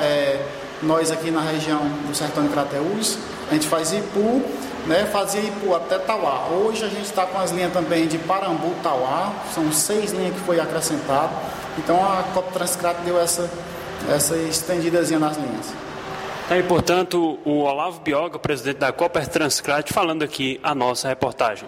[0.00, 0.40] É,
[0.82, 3.18] nós aqui na região do Sertão de Crateús,
[3.50, 4.42] a gente faz Ipu,
[4.86, 6.48] né, fazia Ipu até Tauá.
[6.48, 10.40] Hoje a gente está com as linhas também de Parambu, Tauá, são seis linhas que
[10.40, 11.32] foi acrescentado.
[11.78, 13.50] Então a Copa Transcrate deu essa,
[14.08, 15.72] essa estendidazinha nas linhas.
[16.48, 21.66] Tá aí, portanto, o Olavo Bioga, presidente da Copper Transcrate, falando aqui a nossa reportagem.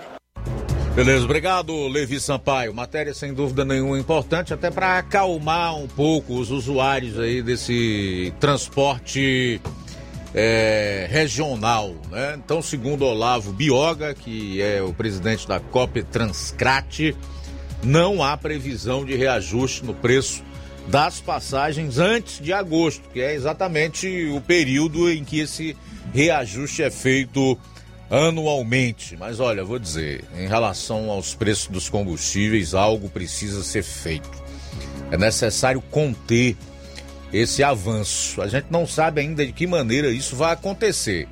[0.97, 2.72] Beleza, obrigado, Levi Sampaio.
[2.72, 9.61] Matéria sem dúvida nenhuma importante, até para acalmar um pouco os usuários aí desse transporte
[10.34, 12.40] é, regional, né?
[12.42, 17.14] Então, segundo Olavo Bioga, que é o presidente da COP Transcrate,
[17.84, 20.42] não há previsão de reajuste no preço
[20.88, 25.76] das passagens antes de agosto, que é exatamente o período em que esse
[26.14, 27.59] reajuste é feito
[28.11, 29.16] anualmente.
[29.16, 34.30] Mas olha, vou dizer, em relação aos preços dos combustíveis, algo precisa ser feito.
[35.11, 36.57] É necessário conter
[37.32, 38.40] esse avanço.
[38.40, 41.28] A gente não sabe ainda de que maneira isso vai acontecer.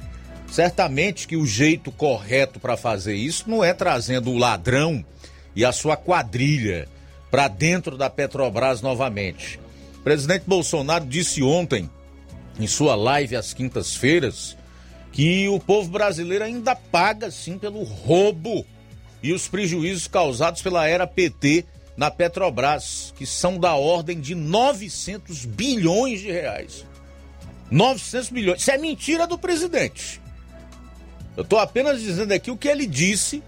[0.51, 5.05] Certamente que o jeito correto para fazer isso não é trazendo o ladrão
[5.57, 6.89] e a sua quadrilha
[7.31, 9.59] para dentro da Petrobras novamente.
[9.99, 11.91] O presidente Bolsonaro disse ontem,
[12.59, 14.57] em sua live às quintas-feiras,
[15.15, 18.67] que o povo brasileiro ainda paga sim pelo roubo
[19.23, 21.65] e os prejuízos causados pela era PT
[21.97, 26.85] na Petrobras, que são da ordem de 900 bilhões de reais.
[27.71, 28.61] 900 bilhões.
[28.61, 30.21] Isso é mentira do presidente.
[31.37, 33.41] Eu estou apenas dizendo aqui o que ele disse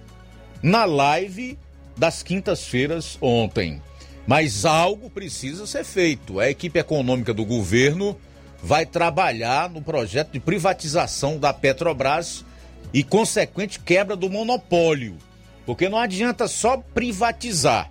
[0.63, 1.59] na live
[1.97, 3.83] das quintas-feiras ontem.
[4.25, 6.39] Mas algo precisa ser feito.
[6.39, 8.17] A equipe econômica do governo
[8.63, 12.45] vai trabalhar no projeto de privatização da Petrobras
[12.93, 15.17] e consequente quebra do monopólio.
[15.65, 17.91] Porque não adianta só privatizar.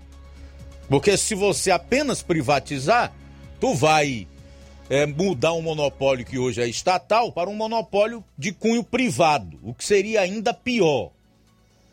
[0.88, 3.12] Porque se você apenas privatizar,
[3.60, 4.28] tu vai
[4.90, 9.74] é, mudar um monopólio que hoje é estatal para um monopólio de cunho privado, o
[9.74, 11.12] que seria ainda pior.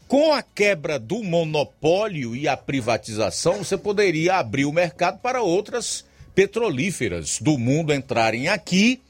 [0.08, 6.04] com a quebra do monopólio e a privatização, você poderia abrir o mercado para outras
[6.34, 9.00] petrolíferas do mundo entrarem aqui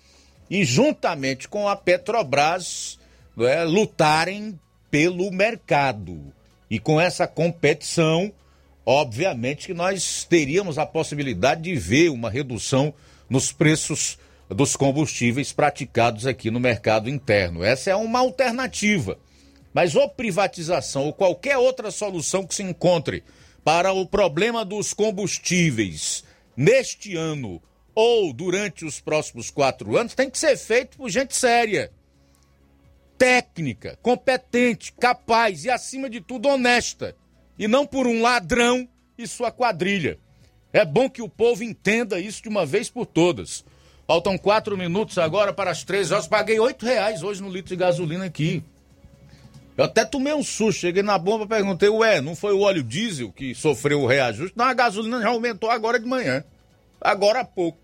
[0.50, 2.98] e, juntamente com a Petrobras,
[3.38, 4.58] é, lutarem
[4.90, 6.32] pelo mercado.
[6.70, 8.32] E com essa competição,
[8.84, 12.92] obviamente que nós teríamos a possibilidade de ver uma redução
[13.28, 14.18] nos preços
[14.48, 17.64] dos combustíveis praticados aqui no mercado interno.
[17.64, 19.18] Essa é uma alternativa.
[19.72, 23.24] Mas ou privatização ou qualquer outra solução que se encontre
[23.64, 26.24] para o problema dos combustíveis
[26.56, 27.62] neste ano
[27.94, 31.92] ou durante os próximos quatro anos tem que ser feito por gente séria,
[33.18, 37.14] técnica, competente, capaz e, acima de tudo, honesta.
[37.58, 40.18] E não por um ladrão e sua quadrilha.
[40.72, 43.64] É bom que o povo entenda isso de uma vez por todas.
[44.06, 46.26] Faltam quatro minutos agora para as três horas.
[46.26, 48.64] Paguei oito reais hoje no litro de gasolina aqui.
[49.76, 53.32] Eu até tomei um susto, cheguei na bomba, perguntei, ué, não foi o óleo diesel
[53.32, 54.56] que sofreu o reajuste?
[54.56, 56.44] Não, a gasolina já aumentou agora de manhã.
[57.00, 57.78] Agora há pouco.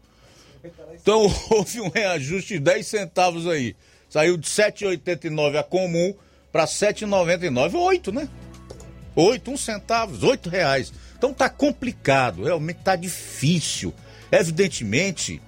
[0.95, 3.74] Então houve um reajuste de 10 centavos aí.
[4.09, 6.14] Saiu de 7,89 a comum
[6.53, 7.74] para 7,99.
[7.74, 8.28] 8, né?
[9.14, 10.93] 8, 1 centavos, 8 reais.
[11.16, 13.93] Então tá complicado, realmente tá difícil.
[14.30, 15.43] Evidentemente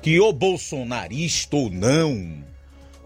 [0.00, 2.44] que o bolsonarista ou não,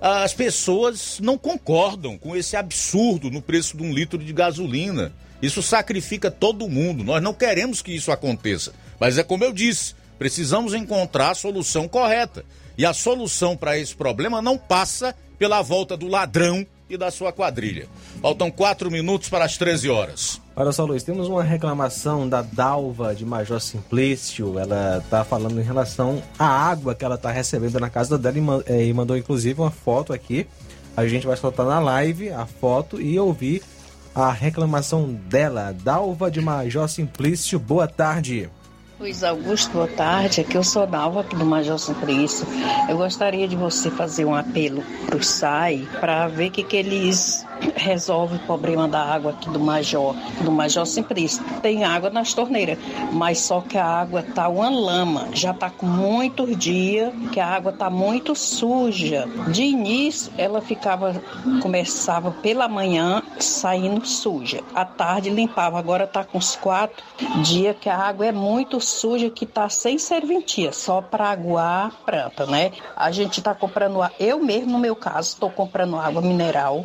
[0.05, 5.12] as pessoas não concordam com esse absurdo no preço de um litro de gasolina.
[5.40, 7.05] Isso sacrifica todo mundo.
[7.05, 8.72] Nós não queremos que isso aconteça.
[8.98, 12.44] Mas é como eu disse, precisamos encontrar a solução correta.
[12.76, 17.32] E a solução para esse problema não passa pela volta do ladrão e da sua
[17.32, 17.88] quadrilha.
[18.20, 20.40] Faltam quatro minutos para as 13 horas.
[20.55, 24.59] Olha só, Luiz, temos uma reclamação da Dalva de Major Simplício.
[24.59, 28.90] Ela está falando em relação à água que ela está recebendo na casa dela e
[28.90, 30.47] eh, mandou inclusive uma foto aqui.
[30.95, 33.62] A gente vai soltar na live a foto e ouvir
[34.14, 35.74] a reclamação dela.
[35.82, 38.51] Dalva de Major Simplício, boa tarde.
[39.03, 40.42] Luiz Augusto, boa tarde.
[40.42, 42.46] Aqui eu sou Dalva, aqui do Major Simplício.
[42.88, 46.76] Eu gostaria de você fazer um apelo para o SAI para ver o que, que
[46.76, 47.44] eles
[47.77, 51.43] resolve o problema da água aqui do Major, do Major Simplício.
[51.61, 52.79] Tem água nas torneiras,
[53.13, 55.29] mas só que a água tá uma lama.
[55.33, 59.29] Já tá com muitos dias que a água tá muito suja.
[59.49, 61.15] De início, ela ficava,
[61.61, 64.63] começava pela manhã saindo suja.
[64.75, 65.79] À tarde limpava.
[65.79, 67.05] Agora tá com uns quatro
[67.43, 71.91] dias que a água é muito suja, que tá sem serventia, só para aguar a
[72.05, 72.73] planta, né?
[72.97, 76.85] A gente tá comprando, eu mesmo no meu caso, estou comprando água mineral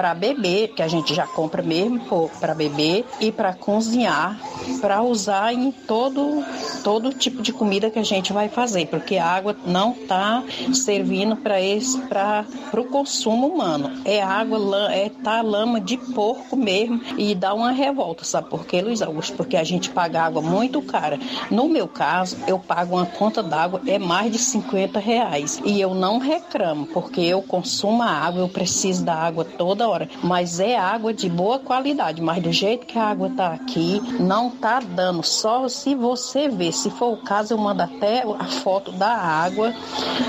[0.00, 4.40] para beber, que a gente já compra mesmo para beber e para cozinhar,
[4.80, 6.42] para usar em todo
[6.82, 10.42] todo tipo de comida que a gente vai fazer, porque a água não está
[10.72, 12.46] servindo para
[12.80, 14.00] o consumo humano.
[14.06, 18.80] É água é tá lama de porco mesmo e dá uma revolta, sabe por quê,
[18.80, 19.36] Luiz Augusto?
[19.36, 21.18] Porque a gente paga água muito cara.
[21.50, 25.94] No meu caso, eu pago uma conta d'água é mais de 50 reais e eu
[25.94, 29.89] não reclamo porque eu consumo a água, eu preciso da água toda
[30.22, 32.20] mas é água de boa qualidade.
[32.20, 35.22] Mas do jeito que a água tá aqui, não tá dando.
[35.22, 39.74] Só se você ver, se for o caso, eu mando até a foto da água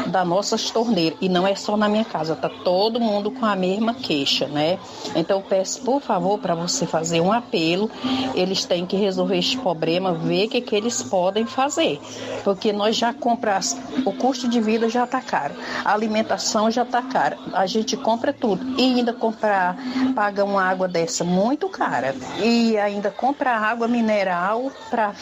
[0.07, 1.18] da nossas torneiras.
[1.22, 4.80] E não é só na minha casa, tá todo mundo com a mesma queixa, né?
[5.16, 7.89] Então eu peço, por favor, para você fazer um apelo.
[8.34, 11.99] Eles têm que resolver esse problema, ver o que, que eles podem fazer.
[12.43, 15.53] Porque nós já compramos, o custo de vida já tá caro,
[15.84, 17.38] a alimentação já tá cara.
[17.53, 19.76] A gente compra tudo e ainda comprar comprar,
[20.14, 22.14] paga uma água dessa muito cara
[22.44, 25.14] e ainda compra água mineral para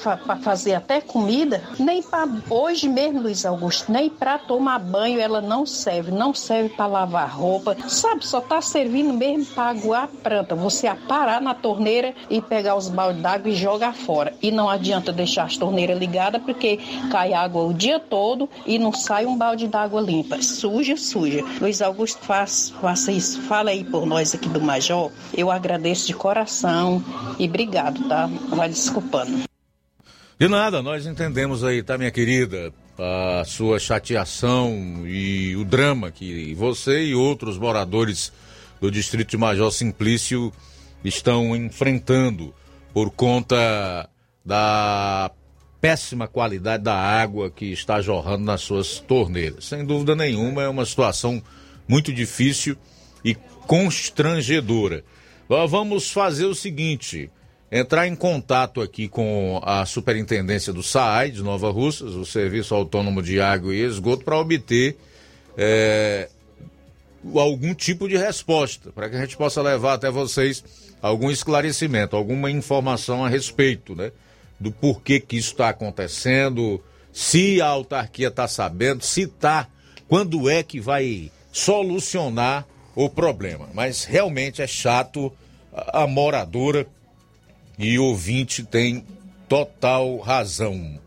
[0.41, 5.65] fazer até comida, nem para hoje mesmo, Luiz Augusto, nem para tomar banho ela não
[5.65, 8.28] serve, não serve para lavar roupa, sabe?
[8.28, 10.55] Só tá servindo mesmo para aguar a planta.
[10.55, 14.34] Você parar na torneira e pegar os baldes d'água e jogar fora.
[14.41, 16.80] E não adianta deixar as torneiras ligadas porque
[17.11, 20.41] cai água o dia todo e não sai um balde d'água limpa.
[20.41, 21.43] Suja, suja.
[21.61, 23.41] Luiz Augusto, faz, faça isso.
[23.43, 27.03] Fala aí por nós aqui do Major, eu agradeço de coração
[27.38, 28.28] e obrigado, tá?
[28.49, 29.43] Vai desculpando.
[30.38, 32.74] De nada, nós entendemos aí, tá, minha querida?
[32.97, 38.34] A sua chateação e o drama que você e outros moradores
[38.82, 40.51] do distrito de Major Simplício
[41.03, 42.53] estão enfrentando
[42.93, 44.10] por conta
[44.43, 45.32] da
[45.80, 49.66] péssima qualidade da água que está jorrando nas suas torneiras.
[49.66, 51.41] Sem dúvida nenhuma, é uma situação
[51.88, 52.76] muito difícil
[53.24, 53.36] e
[53.68, 55.03] constrangedora.
[55.47, 57.30] Vamos fazer o seguinte:
[57.72, 63.22] entrar em contato aqui com a Superintendência do SAAI de Nova Russas, o Serviço Autônomo
[63.22, 64.97] de Água e Esgoto, para obter
[65.57, 66.30] é,
[67.36, 70.64] algum tipo de resposta, para que a gente possa levar até vocês
[71.01, 74.12] algum esclarecimento, alguma informação a respeito, né?
[74.60, 76.84] Do porquê que isso está acontecendo,
[77.14, 79.68] se a autarquia está sabendo, se está,
[80.07, 82.66] quando é que vai solucionar
[83.05, 83.69] o problema.
[83.73, 85.31] Mas realmente é chato
[85.73, 86.85] a, moradora
[87.77, 89.05] e o ouvinte tem
[89.47, 90.99] total razão.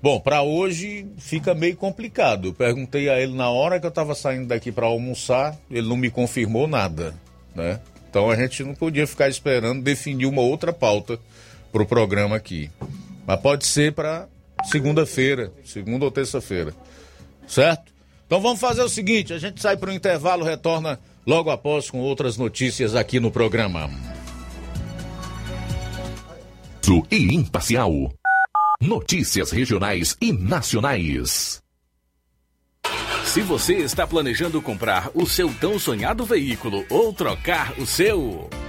[0.00, 2.54] Bom, para hoje fica meio complicado.
[2.54, 6.10] Perguntei a ele na hora que eu estava saindo daqui para almoçar, ele não me
[6.10, 7.12] confirmou nada,
[7.56, 7.80] né?
[8.08, 11.18] Então a gente não podia ficar esperando definir uma outra pauta
[11.72, 12.70] para o programa aqui.
[13.26, 14.28] Mas pode ser para
[14.70, 16.72] segunda-feira, segunda ou terça-feira,
[17.48, 17.97] certo?
[18.28, 21.98] Então vamos fazer o seguinte: a gente sai para o intervalo, retorna logo após com
[21.98, 23.90] outras notícias aqui no programa.
[27.10, 27.92] E imparcial.
[28.80, 31.62] Notícias regionais e nacionais.
[33.24, 38.48] Se você está planejando comprar o seu tão sonhado veículo ou trocar o seu.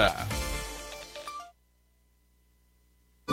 [0.00, 0.49] Yeah.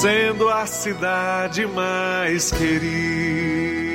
[0.00, 3.90] sendo a cidade mais querida.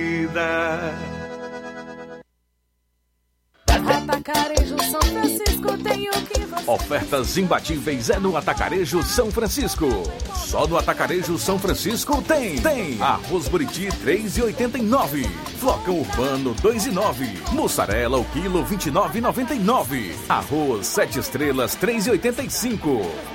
[3.66, 9.88] Atacarejo São Francisco tem o que você Ofertas imbatíveis é no Atacarejo São Francisco.
[10.36, 12.62] Só no Atacarejo São Francisco tem.
[12.62, 15.28] Tem arroz buriti 3,89.
[15.60, 17.52] Flocão urbano 2,9.
[17.52, 20.14] Mussarela o quilo 29,99.
[20.30, 23.35] Arroz 7 estrelas 3,85.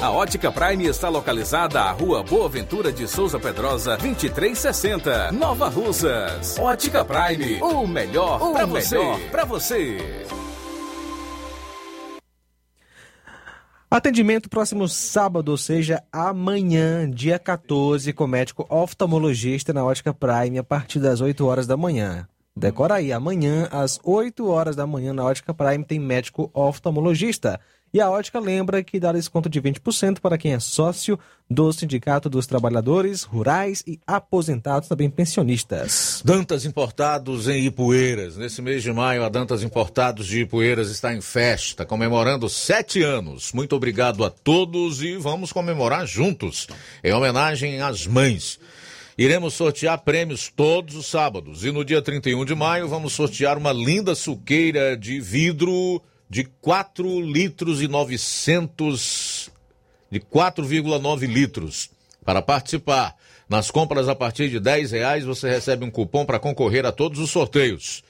[0.00, 6.58] A Ótica Prime está localizada à Rua Boa Ventura de Souza Pedrosa, 2360, Nova Russas.
[6.58, 8.98] Ótica Prime, o melhor para você.
[9.30, 10.26] Para você.
[13.88, 20.64] Atendimento próximo sábado, ou seja, amanhã, dia 14, com médico oftalmologista na Ótica Prime, a
[20.64, 22.26] partir das 8 horas da manhã.
[22.56, 27.60] Decora aí, amanhã, às 8 horas da manhã, na Ótica Prime, tem médico oftalmologista.
[27.94, 31.18] E a Ótica lembra que dá desconto de 20% para quem é sócio
[31.50, 36.22] do Sindicato dos Trabalhadores Rurais e Aposentados, também pensionistas.
[36.24, 38.38] Dantas Importados em Ipueiras.
[38.38, 43.52] Nesse mês de maio, a Dantas Importados de Ipueiras está em festa, comemorando sete anos.
[43.52, 46.68] Muito obrigado a todos e vamos comemorar juntos,
[47.04, 48.58] em homenagem às mães.
[49.18, 51.62] Iremos sortear prêmios todos os sábados.
[51.62, 56.00] E no dia 31 de maio, vamos sortear uma linda suqueira de vidro
[56.32, 59.50] de 4 litros e 900
[60.10, 61.90] de 4,9 litros.
[62.24, 63.14] Para participar,
[63.46, 67.18] nas compras a partir de 10 reais você recebe um cupom para concorrer a todos
[67.18, 68.02] os sorteios.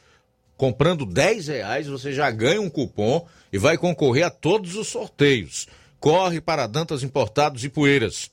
[0.57, 5.66] Comprando 10 reais você já ganha um cupom e vai concorrer a todos os sorteios.
[5.99, 8.31] Corre para Dantas Importados e Poeiras.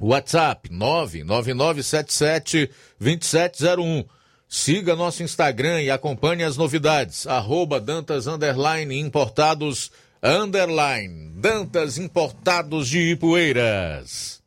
[0.00, 2.68] WhatsApp 99977
[2.98, 4.04] 2701
[4.52, 7.24] Siga nosso Instagram e acompanhe as novidades.
[7.24, 11.30] Arroba Dantas Underline Importados Underline.
[11.36, 14.42] Dantas Importados de Ipueiras.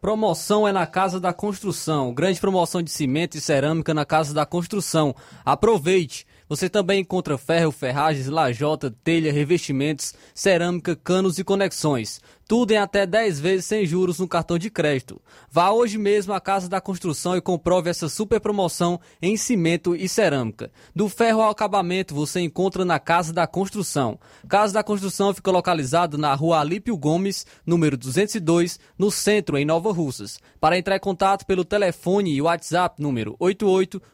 [0.00, 2.14] Promoção é na Casa da Construção.
[2.14, 5.14] Grande promoção de cimento e cerâmica na Casa da Construção.
[5.44, 6.26] Aproveite!
[6.48, 12.22] Você também encontra ferro, ferragens, lajota, telha, revestimentos, cerâmica, canos e conexões.
[12.48, 15.20] Tudo em até 10 vezes sem juros no cartão de crédito.
[15.50, 20.08] Vá hoje mesmo à Casa da Construção e comprove essa super promoção em cimento e
[20.08, 20.72] cerâmica.
[20.96, 24.18] Do ferro ao acabamento você encontra na Casa da Construção.
[24.48, 29.92] Casa da Construção fica localizado na rua Alípio Gomes, número 202, no centro, em Nova
[29.92, 30.40] Russas.
[30.58, 33.36] Para entrar em contato pelo telefone e WhatsApp número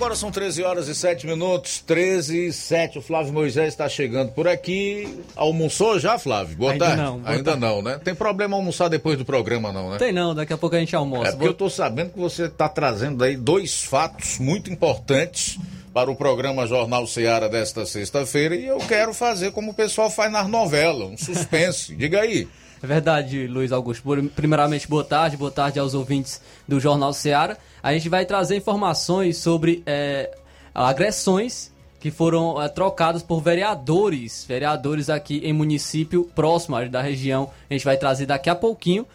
[0.00, 2.98] Agora são 13 horas e 7 minutos, 13 e 7.
[3.00, 5.06] O Flávio Moisés está chegando por aqui.
[5.36, 6.56] Almoçou já, Flávio?
[6.56, 7.02] Boa Ainda tarde.
[7.02, 7.60] não, boa Ainda tarde.
[7.60, 8.00] não, né?
[8.02, 9.98] Tem problema almoçar depois do programa, não, né?
[9.98, 11.28] Tem não, daqui a pouco a gente almoça.
[11.28, 15.58] É porque eu tô sabendo que você está trazendo aí dois fatos muito importantes
[15.92, 20.32] para o programa Jornal Seara desta sexta-feira e eu quero fazer como o pessoal faz
[20.32, 21.92] nas novelas, um suspense.
[22.00, 22.48] Diga aí.
[22.82, 24.02] É verdade, Luiz Augusto.
[24.34, 27.58] Primeiramente, boa tarde, boa tarde aos ouvintes do Jornal Seara.
[27.82, 30.34] A gente vai trazer informações sobre é,
[30.74, 37.50] agressões que foram é, trocadas por vereadores, vereadores aqui em município próximo da região.
[37.68, 39.06] A gente vai trazer daqui a pouquinho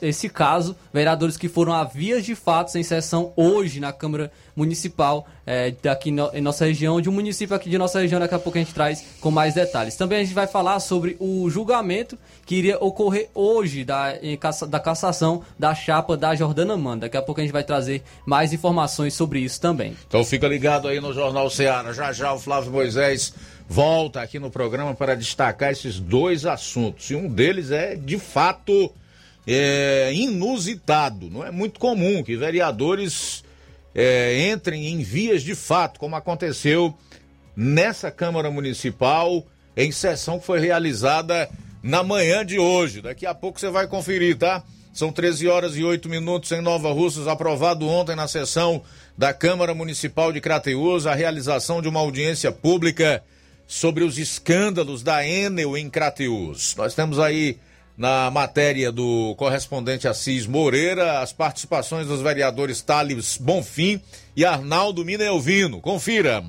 [0.00, 5.26] esse caso, vereadores que foram a vias de fato em sessão hoje na Câmara Municipal
[5.46, 8.38] é, daqui no- em nossa região, de um município aqui de nossa região, daqui a
[8.38, 9.96] pouco a gente traz com mais detalhes.
[9.96, 14.38] Também a gente vai falar sobre o julgamento que iria ocorrer hoje da, em
[14.68, 17.06] da cassação da chapa da Jordana Manda.
[17.06, 19.96] Daqui a pouco a gente vai trazer mais informações sobre isso também.
[20.06, 21.92] Então fica ligado aí no Jornal Ceará.
[21.92, 23.34] Já já o Flávio Moisés
[23.68, 27.10] volta aqui no programa para destacar esses dois assuntos.
[27.10, 28.92] E um deles é, de fato,
[29.52, 31.28] é, inusitado.
[31.28, 33.42] Não é muito comum que vereadores
[33.92, 36.94] é, entrem em vias de fato, como aconteceu
[37.56, 39.44] nessa Câmara Municipal,
[39.76, 41.50] em sessão que foi realizada
[41.82, 43.02] na manhã de hoje.
[43.02, 44.62] Daqui a pouco você vai conferir, tá?
[44.92, 48.82] São 13 horas e 8 minutos em Nova Russas, aprovado ontem na sessão
[49.18, 53.22] da Câmara Municipal de Crateús a realização de uma audiência pública
[53.66, 56.76] sobre os escândalos da Enel em Crateús.
[56.76, 57.58] Nós temos aí
[58.00, 64.00] na matéria do correspondente Assis Moreira as participações dos vereadores Thales Bonfim
[64.34, 65.82] e Arnaldo Minelvino.
[65.82, 66.42] Confira.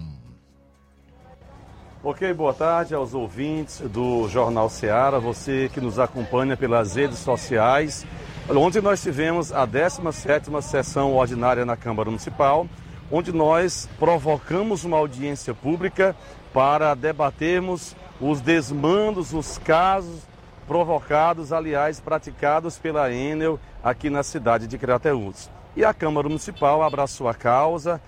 [2.02, 8.06] Ok, boa tarde aos ouvintes do Jornal Seara, você que nos acompanha pelas redes sociais.
[8.50, 12.66] Ontem nós tivemos a 17ª sessão ordinária na Câmara Municipal,
[13.12, 16.16] onde nós provocamos uma audiência pública
[16.54, 20.31] para debatermos os desmandos, os casos
[20.72, 25.50] provocados, aliás, praticados pela Enel aqui na cidade de Crateús.
[25.76, 28.00] E a Câmara Municipal abraçou a causa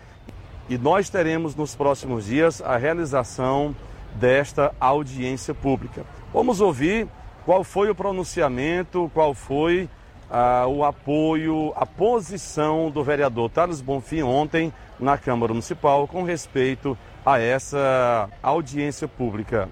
[0.70, 3.76] e nós teremos nos próximos dias a realização
[4.16, 6.05] desta audiência pública.
[6.34, 7.05] Vamos ouvir
[7.43, 9.89] qual foi o pronunciamento, qual foi
[10.32, 16.97] ah, o apoio, a posição do vereador Thales Bonfim ontem na Câmara Municipal com respeito
[17.26, 19.68] a essa audiência pública.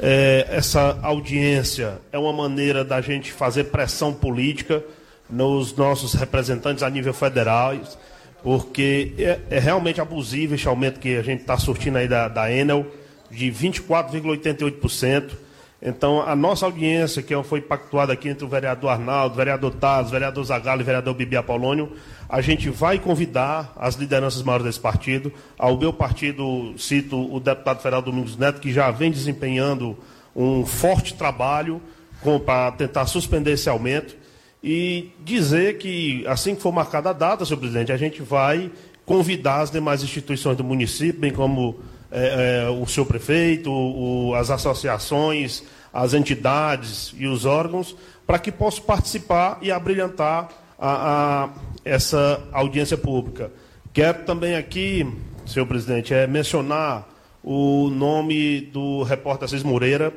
[0.00, 4.82] É, essa audiência é uma maneira da gente fazer pressão política
[5.30, 7.74] nos nossos representantes a nível federal
[8.44, 12.52] porque é, é realmente abusivo esse aumento que a gente está surtindo aí da, da
[12.52, 12.86] Enel,
[13.30, 15.30] de 24,88%.
[15.86, 20.08] Então, a nossa audiência, que foi pactuada aqui entre o vereador Arnaldo, o vereador Taz,
[20.08, 21.92] o vereador Zagallo e o vereador Bibi Apolônio,
[22.26, 25.30] a gente vai convidar as lideranças maiores desse partido.
[25.58, 29.94] Ao meu partido, cito o deputado federal Domingos Neto, que já vem desempenhando
[30.34, 31.82] um forte trabalho
[32.46, 34.16] para tentar suspender esse aumento
[34.62, 38.70] e dizer que, assim que for marcada a data, senhor presidente, a gente vai
[39.04, 41.78] convidar as demais instituições do município, bem como
[42.16, 48.52] é, é, o seu prefeito, o, as associações, as entidades e os órgãos, para que
[48.52, 50.48] possam participar e abrilhantar
[50.78, 51.50] a, a,
[51.84, 53.50] essa audiência pública.
[53.92, 55.04] Quero também aqui,
[55.44, 57.08] senhor presidente, é mencionar
[57.42, 60.12] o nome do repórter Assis Moreira,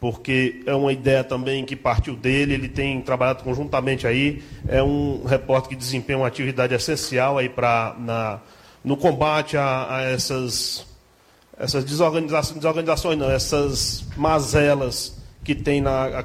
[0.00, 5.24] porque é uma ideia também que partiu dele, ele tem trabalhado conjuntamente aí, é um
[5.24, 8.40] repórter que desempenha uma atividade essencial aí para
[8.82, 10.93] no combate a, a, essas
[11.58, 16.24] essas desorganizações, desorganizações não, essas mazelas que tem na,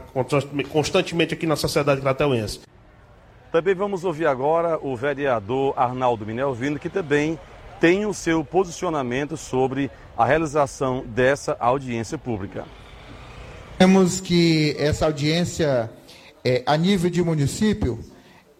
[0.71, 2.61] constantemente aqui na sociedade crateuense.
[3.51, 7.37] Também vamos ouvir agora o vereador Arnaldo Minelvino, que também
[7.79, 12.65] tem o seu posicionamento sobre a realização dessa audiência pública.
[13.77, 15.89] Temos que essa audiência,
[16.43, 17.99] é, a nível de município,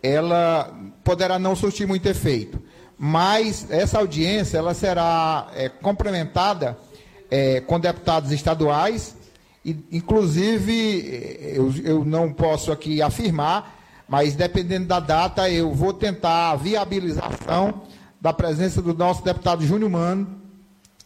[0.02, 2.62] ela poderá não surtir muito efeito,
[3.02, 6.78] mas essa audiência ela será é, complementada
[7.32, 9.16] é, com deputados estaduais,
[9.64, 15.93] e, inclusive, é, eu, eu não posso aqui afirmar, mas dependendo da data, eu vou
[15.93, 17.84] tentar a viabilização
[18.20, 20.28] da presença do nosso deputado Júnior Mano,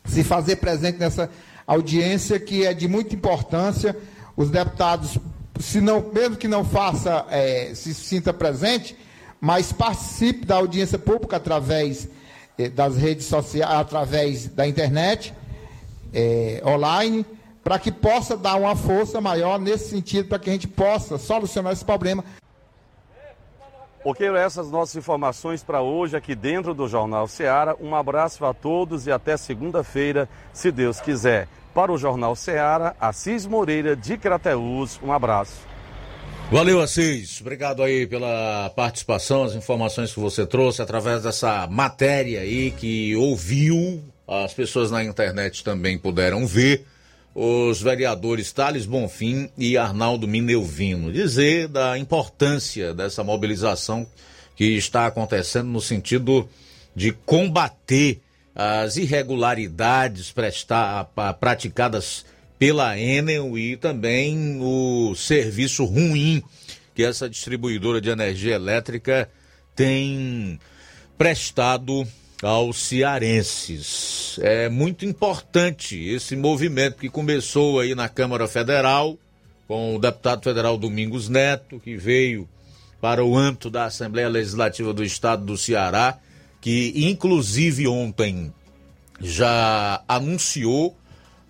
[0.05, 1.29] se fazer presente nessa
[1.67, 3.95] audiência que é de muita importância.
[4.35, 5.19] Os deputados,
[5.59, 8.97] se não, mesmo que não faça, é, se sinta presente,
[9.43, 12.07] mas participe da audiência pública através
[12.57, 15.33] é, das redes sociais, através da internet,
[16.13, 17.25] é, online,
[17.61, 21.73] para que possa dar uma força maior nesse sentido, para que a gente possa solucionar
[21.73, 22.23] esse problema.
[24.05, 27.75] Ok, essas nossas informações para hoje aqui dentro do Jornal Seara.
[27.81, 31.49] Um abraço a todos e até segunda-feira, se Deus quiser.
[31.73, 35.01] Para o Jornal Seara, Assis Moreira de Crateús.
[35.03, 35.72] Um abraço.
[36.51, 37.41] Valeu, Assis.
[37.41, 44.03] Obrigado aí pela participação, as informações que você trouxe através dessa matéria aí que ouviu,
[44.27, 46.85] as pessoas na internet também puderam ver.
[47.35, 54.05] Os vereadores Thales Bonfim e Arnaldo Minelvino, dizer da importância dessa mobilização
[54.55, 56.47] que está acontecendo no sentido
[56.95, 58.21] de combater
[58.53, 60.31] as irregularidades
[61.39, 62.23] praticadas
[62.57, 66.41] pela Enel e também o serviço ruim
[66.95, 69.29] que essa distribuidora de energia elétrica
[69.75, 70.59] tem
[71.17, 72.07] prestado
[72.41, 74.37] aos cearenses.
[74.41, 79.17] É muito importante esse movimento que começou aí na Câmara Federal,
[79.67, 82.47] com o deputado federal Domingos Neto, que veio
[83.01, 86.19] para o âmbito da Assembleia Legislativa do Estado do Ceará,
[86.61, 88.53] que inclusive ontem
[89.19, 90.95] já anunciou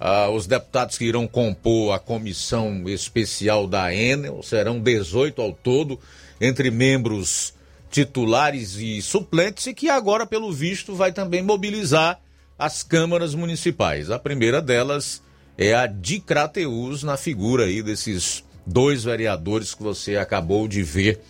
[0.04, 5.98] uh, os deputados que irão compor a comissão especial da Enel, serão 18 ao todo,
[6.42, 7.54] entre membros
[7.90, 12.20] titulares e suplentes, e que agora, pelo visto, vai também mobilizar
[12.60, 14.12] as câmaras municipais.
[14.12, 15.22] A primeira delas
[15.58, 21.22] é a de Crateus, na figura aí desses dois vereadores que você acabou de ver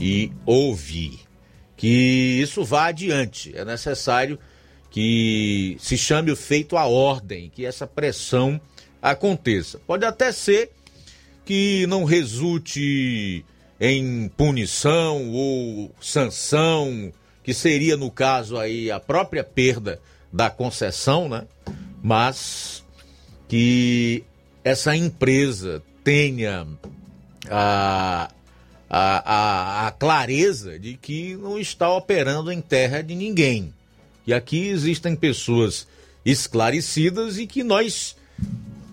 [0.00, 1.20] e ouvir.
[1.76, 3.52] Que isso vá adiante.
[3.56, 4.38] É necessário
[4.92, 8.60] que se chame o feito à ordem, que essa pressão
[9.00, 9.80] aconteça.
[9.86, 10.70] Pode até ser
[11.46, 13.44] que não resulte
[13.80, 17.10] em punição ou sanção,
[17.42, 19.98] que seria no caso aí a própria perda
[20.30, 21.46] da concessão, né?
[22.02, 22.84] Mas
[23.48, 24.24] que
[24.62, 26.66] essa empresa tenha
[27.50, 28.30] a,
[28.90, 33.72] a, a, a clareza de que não está operando em terra de ninguém.
[34.26, 35.86] E aqui existem pessoas
[36.24, 38.16] esclarecidas e que nós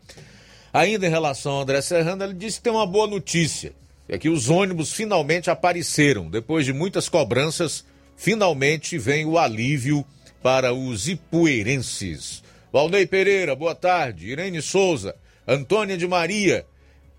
[0.72, 3.74] Ainda em relação ao André Serrano, ele disse que tem uma boa notícia.
[4.08, 6.30] É que os ônibus finalmente apareceram.
[6.30, 7.84] Depois de muitas cobranças,
[8.16, 10.06] finalmente vem o alívio
[10.42, 12.42] para os ipueirenses.
[12.72, 14.28] Valnei Pereira, boa tarde.
[14.28, 15.14] Irene Souza,
[15.46, 16.64] Antônia de Maria,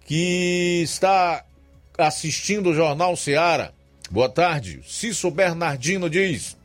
[0.08, 1.46] que está
[1.96, 3.78] assistindo o Jornal Seara.
[4.12, 4.82] Boa tarde.
[4.88, 6.58] Cício Bernardino diz: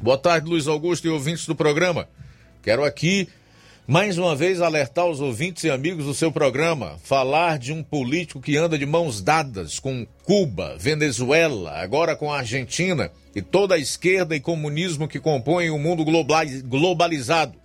[0.00, 2.08] Boa tarde, Luiz Augusto e ouvintes do programa.
[2.62, 3.28] Quero aqui
[3.86, 8.40] mais uma vez alertar os ouvintes e amigos do seu programa, falar de um político
[8.40, 13.78] que anda de mãos dadas com Cuba, Venezuela, agora com a Argentina e toda a
[13.78, 16.02] esquerda e comunismo que compõem o mundo
[16.64, 17.58] globalizado.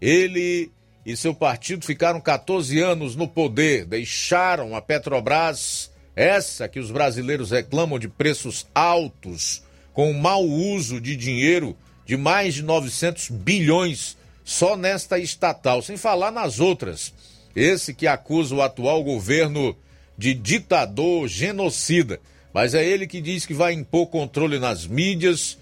[0.00, 0.70] Ele
[1.04, 7.52] e seu partido ficaram 14 anos no poder, deixaram a Petrobras, essa que os brasileiros
[7.52, 9.62] reclamam de preços altos,
[9.92, 15.96] com o mau uso de dinheiro de mais de 900 bilhões só nesta estatal, sem
[15.96, 17.14] falar nas outras.
[17.54, 19.76] Esse que acusa o atual governo
[20.16, 22.18] de ditador genocida.
[22.52, 25.56] Mas é ele que diz que vai impor controle nas mídias,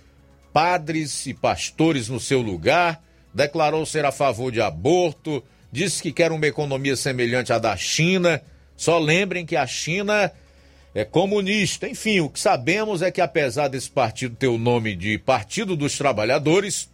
[0.55, 3.03] padres e pastores no seu lugar,
[3.35, 8.41] declarou ser a favor de aborto, disse que quer uma economia semelhante à da China.
[8.75, 10.33] Só lembrem que a China
[10.97, 11.87] é comunista.
[11.87, 15.99] Enfim, o que sabemos é que apesar desse partido ter o nome de Partido dos
[15.99, 16.89] Trabalhadores,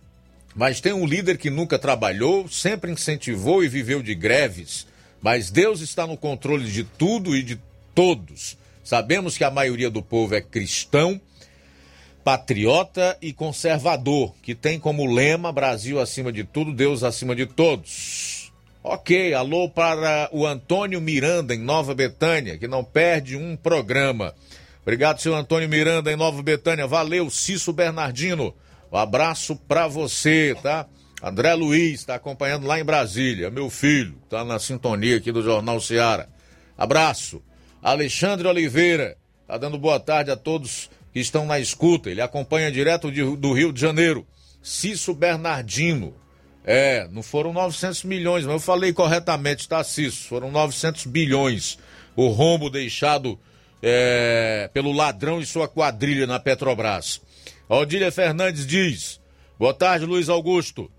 [0.56, 4.88] mas tem um líder que nunca trabalhou, sempre incentivou e viveu de greves.
[5.20, 7.60] Mas Deus está no controle de tudo e de
[7.94, 8.58] todos.
[8.82, 11.20] Sabemos que a maioria do povo é cristão,
[12.24, 18.41] patriota e conservador, que tem como lema Brasil acima de tudo, Deus acima de todos.
[18.84, 24.34] Ok, alô para o Antônio Miranda, em Nova Betânia, que não perde um programa.
[24.82, 26.84] Obrigado, senhor Antônio Miranda, em Nova Betânia.
[26.84, 28.52] Valeu, Cício Bernardino.
[28.90, 30.88] Um abraço para você, tá?
[31.22, 35.80] André Luiz está acompanhando lá em Brasília, meu filho, está na sintonia aqui do Jornal
[35.80, 36.28] Seara.
[36.76, 37.40] Abraço.
[37.80, 42.10] Alexandre Oliveira está dando boa tarde a todos que estão na escuta.
[42.10, 44.26] Ele acompanha direto de, do Rio de Janeiro.
[44.60, 46.20] Cício Bernardino.
[46.64, 50.28] É, não foram 900 milhões, mas eu falei corretamente, Cício?
[50.28, 51.78] Foram 900 bilhões.
[52.14, 53.39] O rombo deixado
[53.82, 57.20] é, pelo ladrão e sua quadrilha na Petrobras.
[57.68, 59.20] Odília Fernandes diz:
[59.59, 60.90] Boa tarde, Luiz Augusto.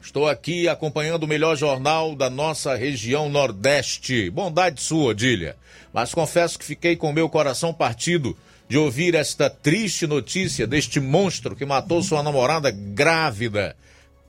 [0.00, 4.28] Estou aqui acompanhando o melhor jornal da nossa região Nordeste.
[4.28, 5.56] Bondade sua, Odília.
[5.94, 8.36] Mas confesso que fiquei com meu coração partido
[8.68, 13.76] de ouvir esta triste notícia deste monstro que matou sua namorada grávida.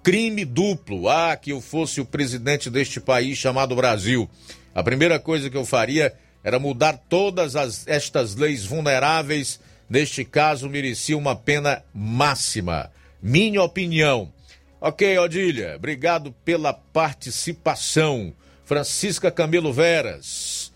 [0.05, 1.09] Crime duplo.
[1.09, 4.29] Ah, que eu fosse o presidente deste país chamado Brasil.
[4.75, 6.13] A primeira coisa que eu faria
[6.43, 9.59] era mudar todas as, estas leis vulneráveis
[9.89, 12.91] neste caso, merecia uma pena máxima.
[13.19, 14.31] Minha opinião.
[14.79, 18.31] Ok, Odília, obrigado pela participação.
[18.63, 20.71] Francisca Camilo Veras,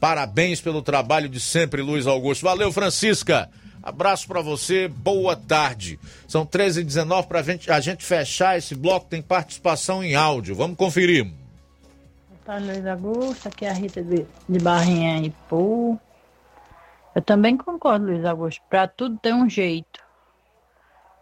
[0.00, 2.42] parabéns pelo trabalho de sempre, Luiz Augusto.
[2.42, 3.48] Valeu, Francisca.
[3.82, 5.98] Abraço para você, boa tarde.
[6.28, 10.54] São 13h19 para a gente fechar esse bloco, tem participação em áudio.
[10.54, 11.24] Vamos conferir.
[11.24, 13.48] Boa tarde, Luiz Augusto.
[13.48, 15.98] Aqui é a Rita de, de Barrinha e Pô.
[17.12, 18.62] Eu também concordo, Luiz Augusto.
[18.70, 20.00] Para tudo tem um jeito.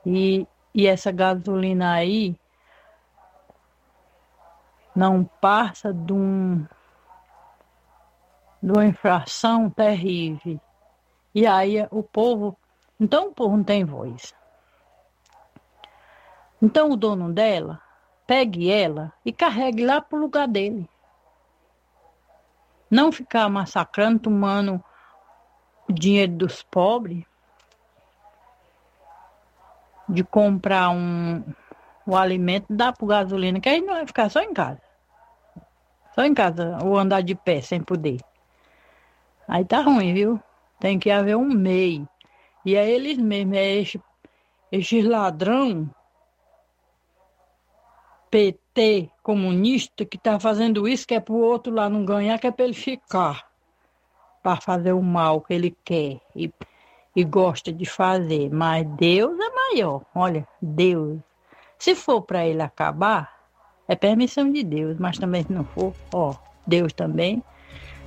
[0.04, 2.36] E, e essa gasolina aí
[4.94, 6.66] não passa de, um,
[8.62, 10.60] de uma infração terrível.
[11.34, 12.56] E aí o povo.
[12.98, 14.34] Então o povo não tem voz.
[16.60, 17.80] Então o dono dela
[18.26, 20.88] pegue ela e carregue lá pro lugar dele.
[22.90, 24.82] Não ficar massacrando, tomando
[25.88, 27.24] o dinheiro dos pobres
[30.08, 31.42] de comprar um,
[32.06, 34.80] o alimento, dá para gasolina, que aí não vai ficar só em casa.
[36.14, 38.20] Só em casa, ou andar de pé sem poder.
[39.46, 40.40] Aí tá ruim, viu?
[40.80, 42.08] Tem que haver um meio
[42.64, 44.00] E é eles mesmos, é esses
[44.72, 45.90] esse ladrão
[48.30, 52.50] PT comunista que tá fazendo isso, que é pro outro lá não ganhar, que é
[52.52, 53.48] pra ele ficar.
[54.42, 56.52] Para fazer o mal que ele quer e,
[57.16, 58.48] e gosta de fazer.
[58.50, 60.02] Mas Deus é maior.
[60.14, 61.18] Olha, Deus.
[61.76, 63.36] Se for para ele acabar,
[63.88, 64.96] é permissão de Deus.
[64.98, 66.34] Mas também se não for, ó,
[66.64, 67.42] Deus também.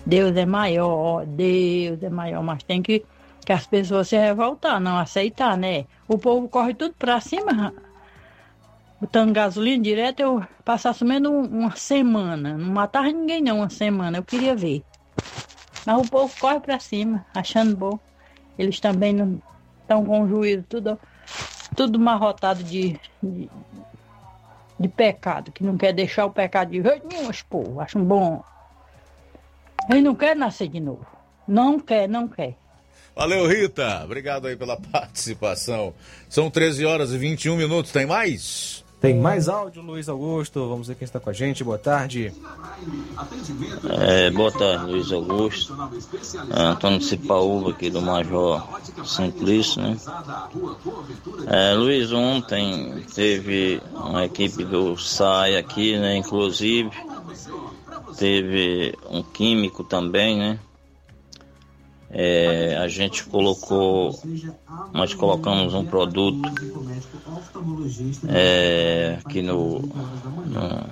[0.06, 2.44] Deus é maior, Deus é maior.
[2.44, 3.06] Mas tem que,
[3.46, 5.86] que as pessoas se revoltar, não aceitar, né?
[6.08, 7.74] O povo corre tudo para cima
[9.04, 12.58] botando gasolina direto, eu passasse menos uma semana.
[12.58, 14.18] Não matava ninguém não, uma semana.
[14.18, 14.82] Eu queria ver.
[15.86, 18.00] Mas o povo corre pra cima, achando bom.
[18.58, 19.42] Eles também não
[19.82, 20.98] estão com juízo, tudo,
[21.76, 23.50] tudo marrotado de, de,
[24.80, 27.82] de, pecado, que não quer deixar o pecado de jeito nenhum, esse povo.
[27.82, 28.42] Acham bom.
[29.90, 31.06] Eles não querem nascer de novo.
[31.48, 32.56] Não quer, não quer.
[33.16, 34.02] Valeu, Rita.
[34.04, 35.94] Obrigado aí pela participação.
[36.30, 37.92] São 13 horas e 21 minutos.
[37.92, 38.84] Tem mais?
[39.04, 40.66] Tem mais áudio, Luiz Augusto.
[40.70, 41.62] Vamos ver quem está com a gente.
[41.62, 42.32] Boa tarde.
[44.00, 45.76] É, boa tarde, Luiz Augusto.
[46.56, 48.66] É, Antônio Cipaúva aqui do Major
[49.06, 49.98] Simplício, né?
[51.48, 56.16] É, Luiz, ontem teve uma equipe do SAI aqui, né?
[56.16, 56.90] Inclusive,
[58.18, 60.60] teve um químico também, né?
[62.16, 64.16] É, a gente colocou,
[64.94, 66.48] nós colocamos um produto
[68.30, 70.90] é, aqui no, no,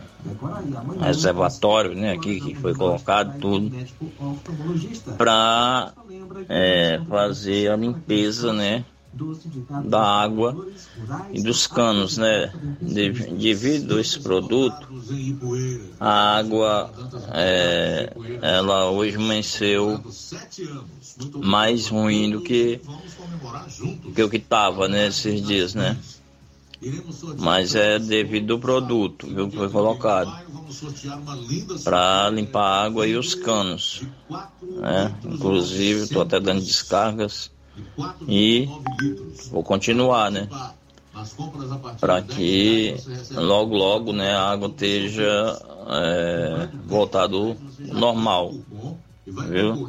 [0.99, 3.71] reservatório, né, aqui que foi colocado tudo,
[5.15, 5.93] para
[6.49, 8.83] é, fazer a limpeza, né,
[9.85, 10.67] da água
[11.33, 12.51] e dos canos, né?
[12.81, 14.87] Devido a esse produto,
[15.99, 16.91] a água,
[17.33, 20.01] é, ela hoje amanheceu
[21.43, 22.79] mais ruim do que,
[24.15, 25.97] que o que estava nesses né, dias, né?
[27.37, 30.31] Mas é devido ao produto viu, que foi colocado
[31.83, 34.01] para limpar a água e os canos.
[34.61, 35.13] Né?
[35.25, 37.51] Inclusive, estou até dando descargas
[38.27, 38.67] e
[39.49, 40.47] vou continuar, né?
[41.99, 42.95] Para que
[43.35, 48.53] logo, logo né, a água esteja é, voltado normal.
[49.25, 49.87] Viu?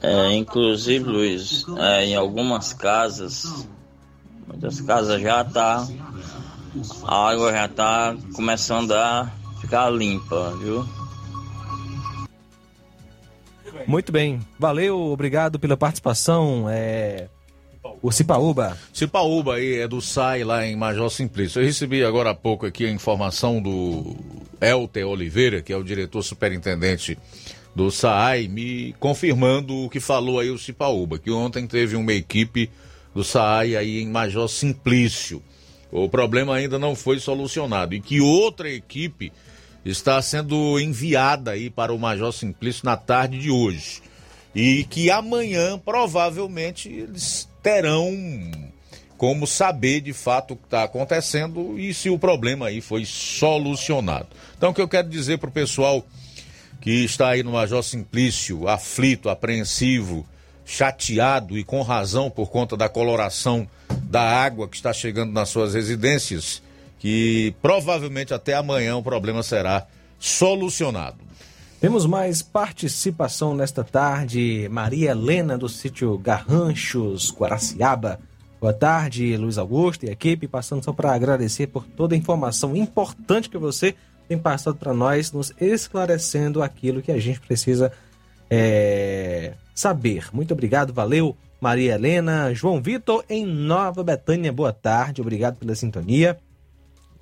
[0.00, 3.68] É, inclusive, Luiz, é, em algumas casas,
[4.46, 5.86] muitas casas já tá,
[7.04, 10.86] a água já tá começando a ficar limpa, viu?
[13.86, 16.66] Muito bem, valeu, obrigado pela participação.
[16.68, 17.28] É...
[18.00, 18.78] O Cipaúba.
[18.92, 21.60] Cipaúba aí é do SAI lá em Major Simplício.
[21.60, 24.16] Eu recebi agora há pouco aqui a informação do
[24.60, 27.18] Elter Oliveira, que é o diretor superintendente
[27.74, 32.70] do SAI, me confirmando o que falou aí o Cipaúba, que ontem teve uma equipe
[33.14, 35.42] do SAI aí em Major Simplício.
[35.90, 39.32] O problema ainda não foi solucionado e que outra equipe
[39.84, 44.02] está sendo enviada aí para o Major Simplício na tarde de hoje.
[44.54, 48.12] E que amanhã provavelmente eles terão
[49.16, 54.28] como saber de fato o que está acontecendo e se o problema aí foi solucionado.
[54.56, 56.04] Então o que eu quero dizer para o pessoal
[56.80, 60.26] que está aí no Major Simplício, aflito, apreensivo,
[60.64, 63.68] chateado e com razão por conta da coloração
[64.02, 66.62] da água que está chegando nas suas residências,
[66.98, 69.86] que provavelmente até amanhã o problema será
[70.18, 71.18] solucionado.
[71.80, 74.68] Temos mais participação nesta tarde.
[74.70, 78.18] Maria Helena, do sítio Garranchos, Guaraciaba.
[78.58, 80.48] Boa tarde, Luiz Augusto e equipe.
[80.48, 83.94] Passando só para agradecer por toda a informação importante que você
[84.26, 87.92] tem passado para nós, nos esclarecendo aquilo que a gente precisa
[88.48, 90.28] é, saber.
[90.32, 92.54] Muito obrigado, valeu, Maria Helena.
[92.54, 96.38] João Vitor, em Nova Betânia, boa tarde, obrigado pela sintonia.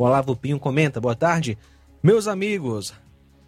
[0.02, 1.56] O Olavo Pinho comenta, boa tarde.
[2.02, 2.92] Meus amigos,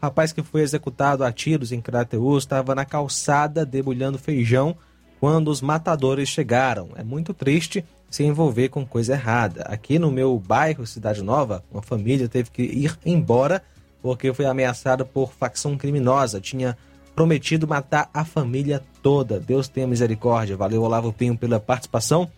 [0.00, 4.76] rapaz que foi executado a tiros em Crateus estava na calçada debulhando feijão
[5.18, 6.90] quando os matadores chegaram.
[6.94, 9.62] É muito triste se envolver com coisa errada.
[9.62, 13.60] Aqui no meu bairro, Cidade Nova, uma família teve que ir embora
[14.00, 16.40] porque foi ameaçada por facção criminosa.
[16.40, 16.78] Tinha
[17.16, 19.40] prometido matar a família toda.
[19.40, 20.56] Deus tenha misericórdia.
[20.56, 22.30] Valeu, Olavo Pinho, pela participação.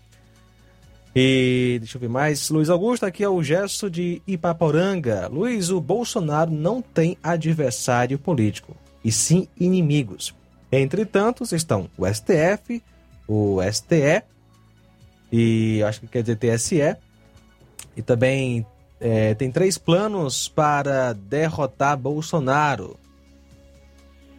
[1.18, 2.50] E deixa eu ver mais.
[2.50, 5.28] Luiz Augusto, aqui é o gesto de Ipaporanga.
[5.28, 10.34] Luiz, o Bolsonaro não tem adversário político, e sim inimigos.
[10.70, 12.82] Entretanto, estão o STF,
[13.26, 14.22] o STE
[15.32, 16.96] e acho que quer dizer TSE.
[17.96, 18.66] E também
[19.00, 22.98] é, tem três planos para derrotar Bolsonaro.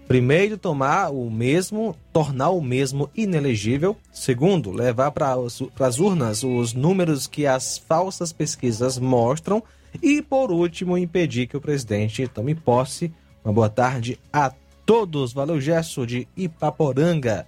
[0.08, 3.98] Primeiro, tomar o mesmo, tornar o mesmo inelegível.
[4.12, 9.62] Segundo, levar para as urnas os números que as falsas pesquisas mostram.
[10.02, 13.12] E, por último, impedir que o presidente tome posse.
[13.44, 14.54] Uma boa tarde a
[14.86, 15.34] todos.
[15.34, 17.46] Valeu, Gesso de Ipaporanga.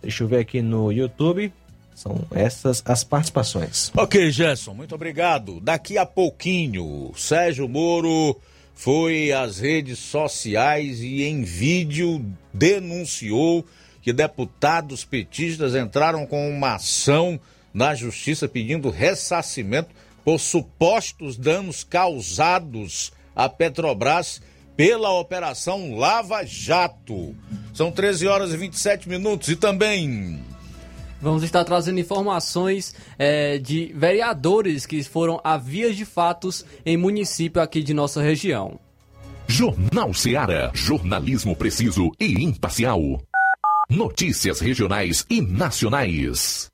[0.00, 1.52] Deixa eu ver aqui no YouTube.
[1.94, 3.92] São essas as participações.
[3.96, 5.60] Ok, Gerson, muito obrigado.
[5.60, 8.40] Daqui a pouquinho, Sérgio Moro
[8.74, 13.64] foi às redes sociais e em vídeo denunciou
[14.02, 17.40] que deputados petistas entraram com uma ação
[17.72, 19.90] na justiça pedindo ressarcimento
[20.24, 24.42] por supostos danos causados à Petrobras
[24.76, 27.34] pela Operação Lava Jato.
[27.72, 30.40] São 13 horas e 27 minutos e também.
[31.24, 37.62] Vamos estar trazendo informações é, de vereadores que foram a vias de fatos em município
[37.62, 38.78] aqui de nossa região.
[39.48, 40.70] Jornal Seara.
[40.74, 43.00] Jornalismo preciso e imparcial.
[43.88, 46.73] Notícias regionais e nacionais.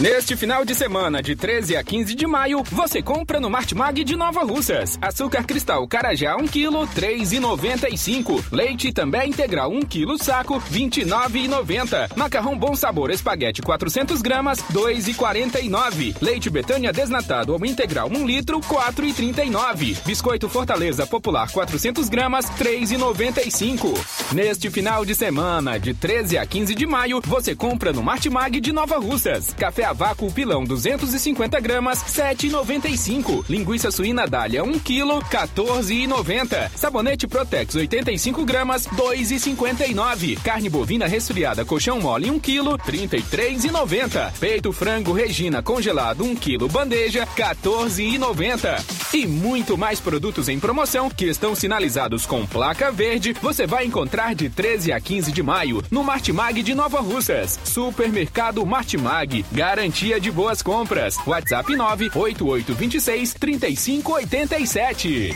[0.00, 4.16] Neste final de semana, de 13 a 15 de maio, você compra no Martimag de
[4.16, 4.98] Nova Russas.
[4.98, 8.42] Açúcar cristal Carajá 1 kg, 3,95.
[8.50, 12.16] Leite também integral 1 kg saco, 29,90.
[12.16, 16.16] Macarrão Bom Sabor Espaguete 400 gramas, 2,49.
[16.22, 20.02] Leite Betânia desnatado ou integral 1 litro, 4,39.
[20.06, 24.32] Biscoito Fortaleza Popular 400 gramas, 3,95.
[24.32, 28.72] Neste final de semana, de 13 a 15 de maio, você compra no Martimag de
[28.72, 29.52] Nova Russas.
[29.58, 33.44] Café a vácuo pilão 250 gramas, 7,95.
[33.48, 36.70] Linguiça suína dália 1 kg, 14,90.
[36.76, 40.40] Sabonete Protex 85 gramas, 2,59.
[40.42, 44.32] Carne bovina resfriada colchão mole 1 kg, 33,90.
[44.38, 49.00] Peito frango Regina congelado 1 kg bandeja, 14,90.
[49.12, 54.36] E muito mais produtos em promoção que estão sinalizados com placa verde, você vai encontrar
[54.36, 57.58] de 13 a 15 de maio no Martimag de Nova Russas.
[57.64, 59.44] Supermercado Martimag,
[59.80, 61.16] garantia de boas compras.
[61.26, 65.34] WhatsApp 98826 3587.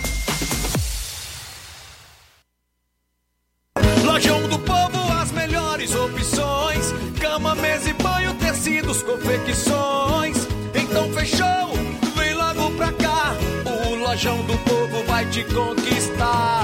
[4.05, 10.37] Lojão do Povo, as melhores opções: cama, mesa e banho, tecidos, confecções.
[10.75, 11.73] Então fechou,
[12.15, 13.35] vem logo pra cá.
[13.65, 16.64] O Lojão do Povo vai te conquistar.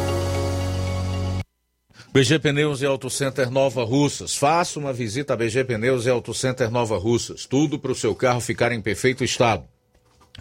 [2.13, 4.35] BG Pneus e Auto Center Nova Russas.
[4.35, 7.45] Faça uma visita a BG Pneus e Auto Center Nova Russas.
[7.45, 9.63] Tudo para o seu carro ficar em perfeito estado.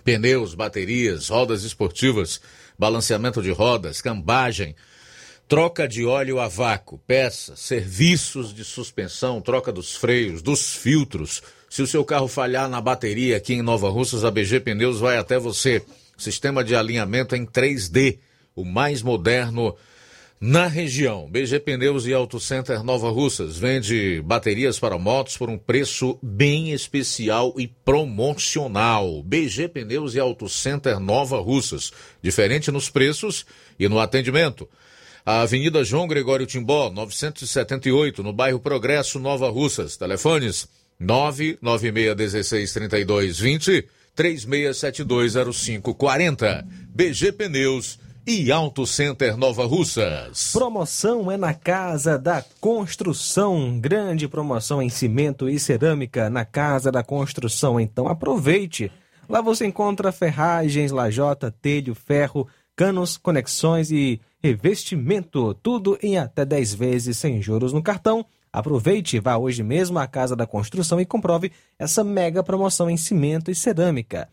[0.02, 2.40] Pneus, baterias, rodas esportivas,
[2.76, 4.74] balanceamento de rodas, cambagem,
[5.46, 11.40] troca de óleo a vácuo, peças, serviços de suspensão, troca dos freios, dos filtros.
[11.68, 15.18] Se o seu carro falhar na bateria aqui em Nova Russas, a BG Pneus vai
[15.18, 15.84] até você.
[16.18, 18.18] Sistema de alinhamento em 3D,
[18.56, 19.76] o mais moderno
[20.42, 25.58] na região, BG Pneus e Auto Center Nova Russas vende baterias para motos por um
[25.58, 29.22] preço bem especial e promocional.
[29.22, 31.92] BG Pneus e Auto Center Nova Russas,
[32.22, 33.44] diferente nos preços
[33.78, 34.66] e no atendimento.
[35.26, 39.98] A Avenida João Gregório Timbó, 978, no bairro Progresso, Nova Russas.
[39.98, 40.66] Telefones
[41.02, 43.84] 996163220,
[44.16, 46.64] 36720540.
[46.88, 47.98] BG Pneus
[48.32, 50.52] e Auto Center Nova Russas.
[50.52, 53.80] Promoção é na Casa da Construção.
[53.80, 57.80] Grande promoção em cimento e cerâmica na Casa da Construção.
[57.80, 58.92] Então aproveite.
[59.28, 62.46] Lá você encontra ferragens, lajota, telho, ferro,
[62.76, 65.52] canos, conexões e revestimento.
[65.54, 68.24] Tudo em até 10 vezes sem juros no cartão.
[68.52, 73.50] Aproveite, vá hoje mesmo à Casa da Construção e comprove essa mega promoção em cimento
[73.50, 74.28] e cerâmica.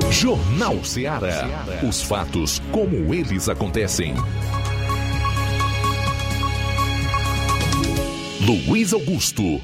[0.09, 1.49] Jornal Ceará.
[1.82, 4.15] Os fatos como eles acontecem.
[8.47, 9.61] Luiz Augusto.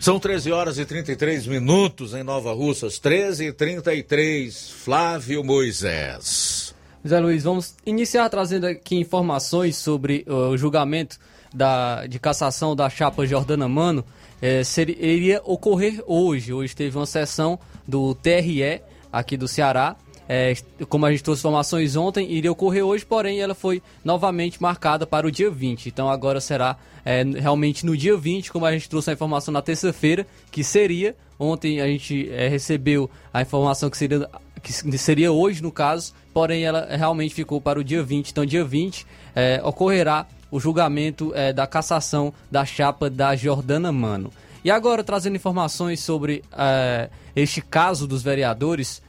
[0.00, 4.70] São 13 horas e 33 minutos em Nova Russas, 13 e 33.
[4.70, 6.74] Flávio Moisés.
[7.06, 11.18] Zé Luiz, vamos iniciar trazendo aqui informações sobre uh, o julgamento
[11.52, 14.02] da, de cassação da chapa Jordana Mano.
[14.40, 16.50] É, seria, iria ocorrer hoje.
[16.50, 18.80] Hoje teve uma sessão do TRE
[19.12, 19.96] aqui do Ceará.
[20.32, 20.54] É,
[20.88, 25.26] como a gente trouxe informações ontem, iria ocorrer hoje, porém ela foi novamente marcada para
[25.26, 25.88] o dia 20.
[25.88, 29.60] Então agora será é, realmente no dia 20, como a gente trouxe a informação na
[29.60, 31.16] terça-feira, que seria.
[31.36, 34.30] Ontem a gente é, recebeu a informação que seria,
[34.62, 38.30] que seria hoje, no caso, porém ela realmente ficou para o dia 20.
[38.30, 39.04] Então, dia 20
[39.34, 44.30] é, ocorrerá o julgamento é, da cassação da chapa da Jordana Mano.
[44.64, 49.02] E agora, trazendo informações sobre é, este caso dos vereadores,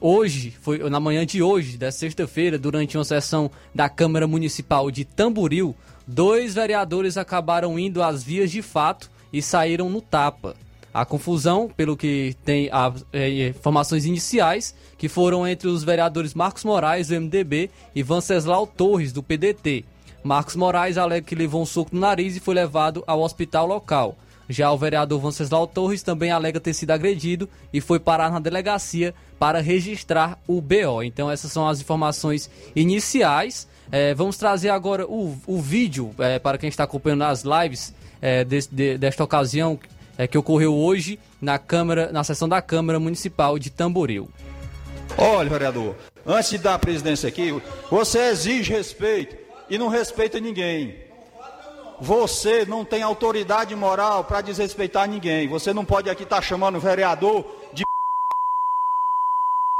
[0.00, 5.04] hoje, foi na manhã de hoje, da sexta-feira, durante uma sessão da Câmara Municipal de
[5.04, 5.74] Tamboril,
[6.06, 10.54] dois vereadores acabaram indo às vias de fato e saíram no tapa.
[10.92, 16.64] A confusão, pelo que tem a, é, informações iniciais, que foram entre os vereadores Marcos
[16.64, 19.84] Moraes, do MDB, e Vanceslau Torres, do PDT.
[20.24, 24.16] Marcos Moraes alega que levou um soco no nariz e foi levado ao hospital local.
[24.48, 29.14] Já o vereador Venceslau Torres também alega ter sido agredido e foi parar na delegacia
[29.38, 31.02] para registrar o BO.
[31.02, 33.68] Então essas são as informações iniciais.
[33.90, 38.44] É, vamos trazer agora o, o vídeo é, para quem está acompanhando as lives é,
[38.44, 39.78] de, de, desta ocasião
[40.18, 44.28] é, que ocorreu hoje na Câmara, na sessão da Câmara Municipal de Tamboril.
[45.18, 45.94] Olha, vereador,
[46.26, 47.54] antes de dar a presidência aqui,
[47.90, 49.36] você exige respeito
[49.68, 51.05] e não respeita ninguém.
[52.00, 55.48] Você não tem autoridade moral para desrespeitar ninguém.
[55.48, 57.84] Você não pode aqui estar tá chamando o vereador de.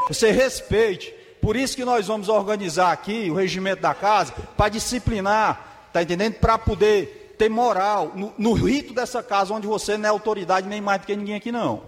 [0.09, 1.15] Você respeite.
[1.41, 6.35] Por isso que nós vamos organizar aqui o regimento da casa para disciplinar, tá entendendo?
[6.35, 10.81] Para poder ter moral no, no, rito dessa casa, onde você não é autoridade nem
[10.81, 11.83] mais do que ninguém aqui não.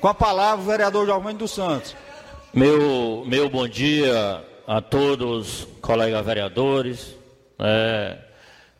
[0.00, 1.96] Com a palavra, o vereador Giovanni dos Santos.
[2.52, 7.16] Meu, meu bom dia a todos, colegas vereadores.
[7.58, 8.18] É,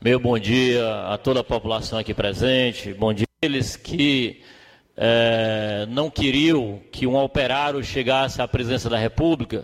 [0.02, 2.94] Meu bom dia a toda a população aqui presente.
[2.94, 4.40] Bom dia àqueles que
[4.96, 9.62] é, não queriam que um operário chegasse à presidência da República.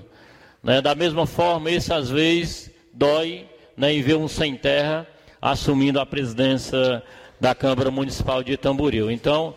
[0.63, 0.83] Né?
[0.83, 5.07] Da mesma forma, esse às vezes dói né, em ver um sem terra
[5.41, 7.03] assumindo a presidência
[7.41, 9.11] da Câmara Municipal de Tamboril.
[9.11, 9.55] Então,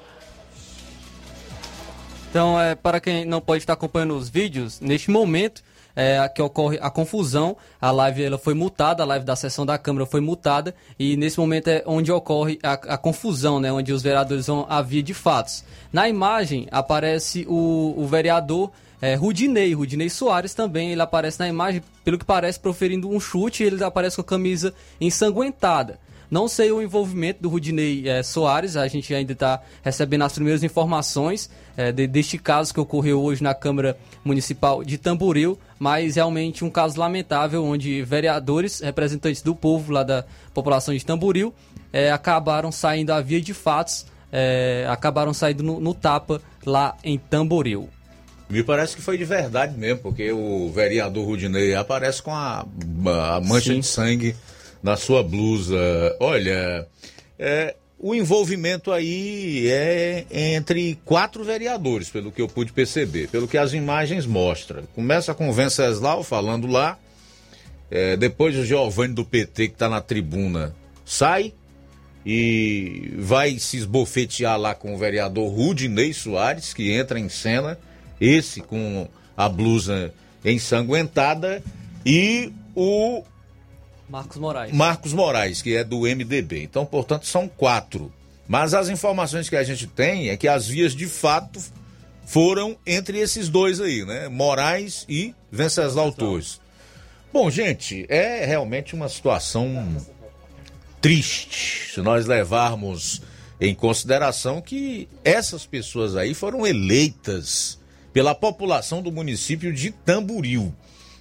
[2.29, 5.61] então, é, para quem não pode estar acompanhando os vídeos, neste momento
[5.95, 9.77] é, que ocorre a confusão, a live ela foi multada, a live da sessão da
[9.77, 14.01] Câmara foi multada, e nesse momento é onde ocorre a, a confusão, né, onde os
[14.01, 15.63] vereadores vão à via de fatos.
[15.91, 18.71] Na imagem aparece o, o vereador
[19.01, 23.63] é, Rudinei, Rudinei Soares também, ele aparece na imagem, pelo que parece, proferindo um chute,
[23.63, 25.99] ele aparece com a camisa ensanguentada.
[26.29, 30.63] Não sei o envolvimento do Rudinei é, Soares, a gente ainda está recebendo as primeiras
[30.63, 31.49] informações
[31.79, 36.69] é, de, deste caso que ocorreu hoje na Câmara Municipal de Tamboril, mas realmente um
[36.69, 41.53] caso lamentável onde vereadores, representantes do povo lá da população de Tamboril,
[41.93, 44.05] é, acabaram saindo à via de fatos,
[44.91, 47.89] acabaram saindo no, no tapa lá em Tamboril.
[48.49, 53.41] Me parece que foi de verdade mesmo, porque o vereador Rudinei aparece com a, a
[53.41, 53.79] mancha Sim.
[53.79, 54.35] de sangue
[54.83, 55.77] na sua blusa.
[56.19, 56.85] Olha,
[57.39, 63.57] é, o envolvimento aí é entre quatro vereadores, pelo que eu pude perceber, pelo que
[63.57, 64.83] as imagens mostram.
[64.95, 66.97] Começa com o Venceslau falando lá,
[67.91, 70.73] é, depois o Giovanni do PT, que está na tribuna,
[71.05, 71.53] sai
[72.25, 77.77] e vai se esbofetear lá com o vereador Rudinei Soares, que entra em cena
[78.19, 80.13] esse com a blusa
[80.43, 81.61] ensanguentada,
[82.05, 83.23] e o
[84.09, 84.73] Marcos Moraes.
[84.73, 86.63] Marcos Moraes, que é do MDB.
[86.63, 88.11] Então, portanto, são quatro.
[88.47, 91.61] Mas as informações que a gente tem é que as vias de fato
[92.25, 94.27] foram entre esses dois aí, né?
[94.27, 96.59] Moraes e Venceslau Torres.
[97.31, 99.97] Bom, gente, é realmente uma situação
[100.99, 103.21] triste se nós levarmos
[103.61, 107.79] em consideração que essas pessoas aí foram eleitas
[108.11, 110.73] pela população do município de Tamburil.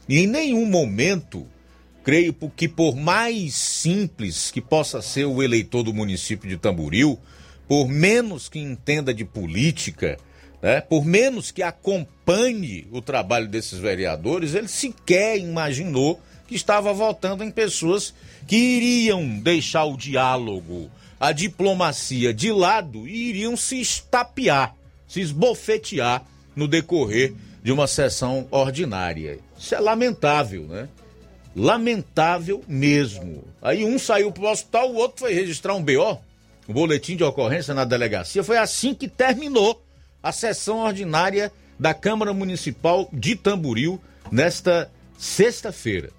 [0.08, 1.46] E em nenhum momento,
[2.08, 7.18] creio que por mais simples que possa ser o eleitor do município de Tamburil,
[7.68, 10.16] por menos que entenda de política,
[10.62, 17.44] né, por menos que acompanhe o trabalho desses vereadores, ele sequer imaginou que estava votando
[17.44, 18.14] em pessoas
[18.46, 20.90] que iriam deixar o diálogo,
[21.20, 24.74] a diplomacia de lado e iriam se estapear,
[25.06, 26.24] se esbofetear
[26.56, 29.40] no decorrer de uma sessão ordinária.
[29.58, 30.88] Isso é lamentável, né?
[31.56, 33.44] Lamentável mesmo.
[33.60, 36.20] Aí um saiu para o hospital, o outro foi registrar um BO,
[36.68, 38.44] um boletim de ocorrência na delegacia.
[38.44, 39.82] Foi assim que terminou
[40.22, 44.00] a sessão ordinária da Câmara Municipal de Tamburil
[44.30, 46.10] nesta sexta-feira.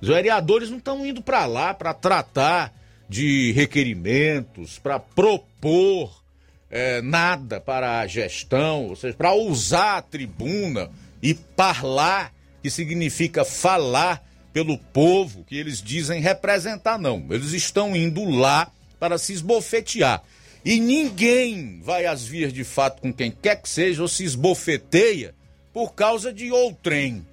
[0.00, 2.74] Os vereadores não estão indo para lá para tratar
[3.08, 6.22] de requerimentos, para propor
[6.70, 10.90] é, nada para a gestão, ou seja, para usar a tribuna
[11.22, 12.32] e falar,
[12.62, 17.26] que significa falar pelo povo que eles dizem representar, não.
[17.30, 20.22] Eles estão indo lá para se esbofetear.
[20.64, 25.34] E ninguém vai às vias de fato com quem quer que seja ou se esbofeteia
[25.72, 27.26] por causa de outrem.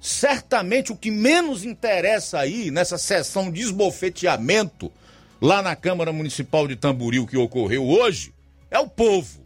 [0.00, 4.92] Certamente o que menos interessa aí nessa sessão de esbofeteamento
[5.40, 8.32] lá na Câmara Municipal de Tamboril que ocorreu hoje
[8.70, 9.44] é o povo.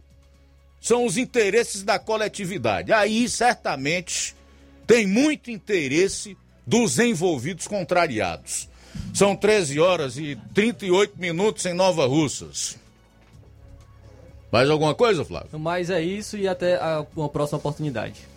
[0.79, 2.91] São os interesses da coletividade.
[2.91, 4.35] Aí, certamente,
[4.85, 6.35] tem muito interesse
[6.65, 8.69] dos envolvidos contrariados.
[9.13, 12.77] São 13 horas e 38 minutos em Nova Russas.
[14.51, 15.57] Mais alguma coisa, Flávio?
[15.57, 18.27] Mais é isso e até a, uma próxima oportunidade.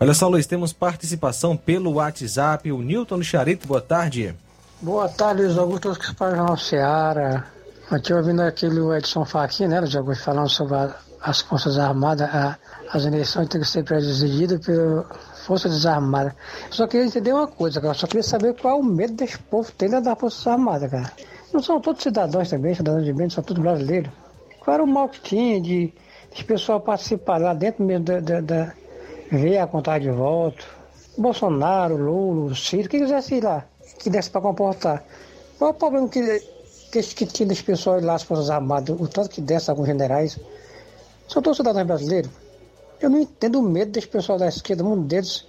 [0.00, 2.70] Olha só, Luiz, temos participação pelo WhatsApp.
[2.70, 4.34] O Newton Charito, boa tarde.
[4.80, 7.44] Boa tarde, Luiz Augusto, que faz na Seara.
[7.90, 12.56] Aqui ouvindo aquele Edson Fachin, né, de alguns falando sobre a, as Forças Armadas, a,
[12.92, 15.06] as eleições têm que ser presididas pelas
[15.48, 16.34] Forças Armadas.
[16.70, 17.94] Só queria entender uma coisa, cara.
[17.94, 21.10] Só queria saber qual é o medo desse povo tem das Forças Armadas, cara.
[21.52, 24.12] Não são todos cidadãos também, cidadãos de bem, são todos brasileiros.
[24.60, 25.92] Qual era o mal que tinha de,
[26.34, 28.72] de pessoal participar lá dentro mesmo da, da, da
[29.32, 30.66] ver a contagem de voto?
[31.16, 33.64] Bolsonaro, Lula, Ciro, quem quisesse ir lá,
[33.98, 35.02] que desse para comportar.
[35.58, 36.20] Qual é o problema que
[36.90, 40.38] que, que tinha desse pessoal lá, as Forças Armadas, o tanto que desce alguns generais,
[41.28, 42.30] são todos cidadãos brasileiros.
[43.00, 45.46] Eu não entendo o medo desse pessoal da esquerda, um deles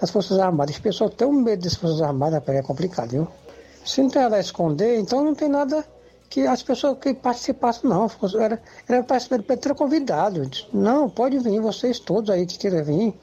[0.00, 0.74] das Forças Armadas.
[0.74, 3.28] Esse pessoal tem um medo das Forças Armadas, é complicado, viu?
[3.84, 5.84] Se não tem nada a esconder, então não tem nada
[6.28, 8.10] que as pessoas que participassem, não.
[8.38, 10.42] Era, era para ter convidado.
[10.72, 13.14] Não, pode vir, vocês todos aí que queiram vir,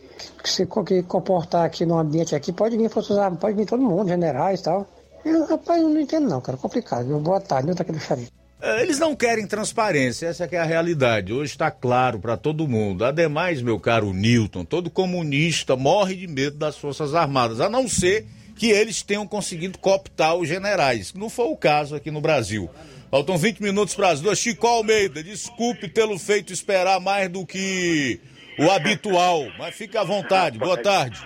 [0.41, 3.81] que se que comportar aqui no ambiente aqui, pode vir Forças Armadas, pode vir todo
[3.81, 4.87] mundo, generais e tal.
[5.23, 6.57] Eu, rapaz, eu não entendo não, cara.
[6.57, 7.19] Complicado.
[7.19, 8.31] Boa tarde, eu daquele xarope.
[8.31, 8.44] É,
[8.81, 11.31] Eles não querem transparência, essa que é a realidade.
[11.31, 13.05] Hoje está claro para todo mundo.
[13.05, 18.25] Ademais, meu caro Newton, todo comunista morre de medo das Forças Armadas, a não ser
[18.55, 21.13] que eles tenham conseguido cooptar os generais.
[21.13, 22.67] Não foi o caso aqui no Brasil.
[23.11, 24.39] Faltam 20 minutos para as duas.
[24.39, 28.19] Chico Almeida, desculpe tê-lo feito esperar mais do que
[28.57, 30.57] o habitual, mas fique à vontade.
[30.57, 31.21] Boa tarde.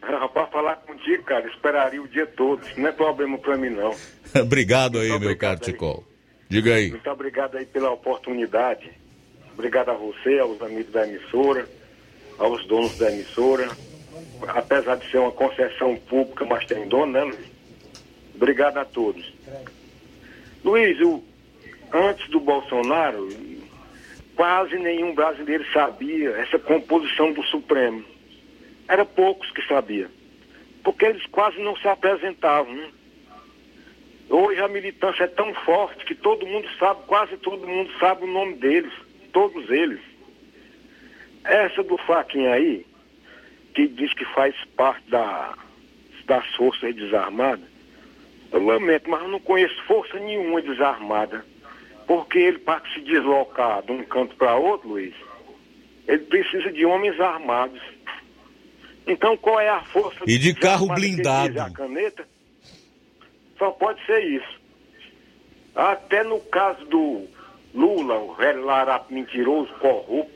[0.00, 2.66] Rapaz, falar contigo, cara, esperaria o dia todo.
[2.66, 3.94] Isso não é problema pra mim, não.
[4.40, 6.13] obrigado aí, meu caro Chico.
[6.54, 6.88] Diga aí.
[6.88, 8.88] Muito obrigado aí pela oportunidade.
[9.54, 11.68] Obrigado a você, aos amigos da emissora,
[12.38, 13.68] aos donos da emissora.
[14.46, 17.50] Apesar de ser uma concessão pública, mas tem dono, né, Luiz?
[18.36, 19.34] Obrigado a todos.
[20.64, 21.24] Luiz, o-
[21.92, 23.28] antes do Bolsonaro,
[24.36, 28.04] quase nenhum brasileiro sabia essa composição do Supremo.
[28.86, 30.08] Era poucos que sabiam.
[30.84, 32.72] Porque eles quase não se apresentavam.
[32.72, 32.88] né?
[34.36, 38.26] Hoje a militância é tão forte que todo mundo sabe, quase todo mundo sabe o
[38.26, 38.92] nome deles,
[39.32, 40.00] todos eles.
[41.44, 42.84] Essa do Faquinha aí,
[43.74, 45.56] que diz que faz parte da,
[46.26, 47.64] das forças desarmadas,
[48.50, 51.46] eu lamento, mas eu não conheço força nenhuma desarmada.
[52.04, 55.14] Porque ele, para se deslocar de um canto para outro, Luiz,
[56.08, 57.80] ele precisa de homens armados.
[59.06, 61.60] Então qual é a força E de carro ele blindado.
[61.60, 62.33] A caneta?
[63.58, 64.60] Só pode ser isso.
[65.74, 67.26] Até no caso do
[67.74, 70.32] Lula, o velho larato mentiroso, corrupto,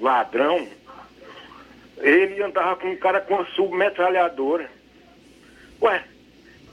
[0.00, 0.66] ladrão,
[1.98, 4.68] ele andava com um cara com uma submetralhadora.
[5.80, 6.02] Ué,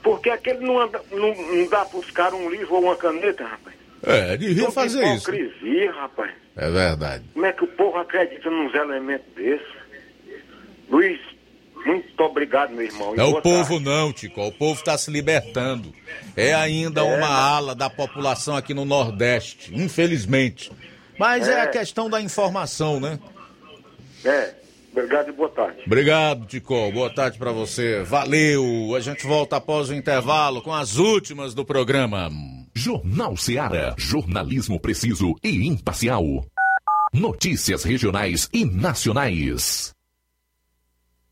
[0.02, 2.96] por que aquele não, anda, não, não dá para os caras um livro ou uma
[2.96, 3.76] caneta, rapaz?
[4.04, 5.32] É, devia Que fazer isso.
[5.32, 6.32] hipocrisia, rapaz.
[6.56, 7.24] É verdade.
[7.32, 9.66] Como é que o povo acredita nos elementos desses?
[10.90, 11.20] Luiz,
[11.86, 13.14] muito obrigado, meu irmão.
[13.14, 14.40] Não é o povo não, Tico.
[14.46, 15.92] O povo está se libertando.
[16.36, 20.70] É ainda uma ala da população aqui no Nordeste, infelizmente.
[21.18, 21.60] Mas é, É.
[21.62, 23.18] a questão da informação, né?
[24.24, 24.54] É,
[24.92, 25.82] obrigado e boa tarde.
[25.86, 26.90] Obrigado, Tico.
[26.92, 28.02] Boa tarde para você.
[28.02, 28.94] Valeu.
[28.96, 32.30] A gente volta após o intervalo com as últimas do programa.
[32.74, 33.94] Jornal Seara.
[33.98, 36.24] Jornalismo preciso e imparcial.
[37.12, 39.91] Notícias regionais e nacionais.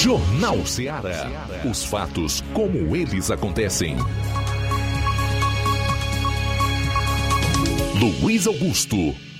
[0.00, 1.28] Jornal Ceará.
[1.68, 3.96] Os fatos como eles acontecem.
[8.22, 8.96] Luiz Augusto.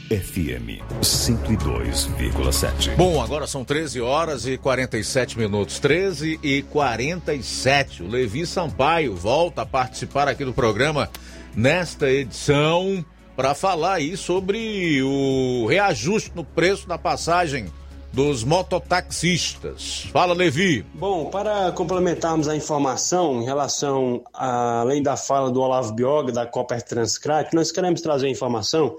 [0.09, 2.97] FM 102,7.
[2.97, 5.79] Bom, agora são 13 horas e 47 minutos.
[5.79, 8.03] 13 e 47.
[8.03, 11.09] O Levi Sampaio volta a participar aqui do programa
[11.55, 13.05] nesta edição
[13.37, 17.67] para falar aí sobre o reajuste no preço da passagem
[18.13, 20.09] dos mototaxistas.
[20.13, 20.83] Fala, Levi.
[20.95, 26.47] Bom, para complementarmos a informação em relação, a, além da fala do Olavo Bioga, da
[26.47, 28.97] Copper Transcrat, nós queremos trazer a informação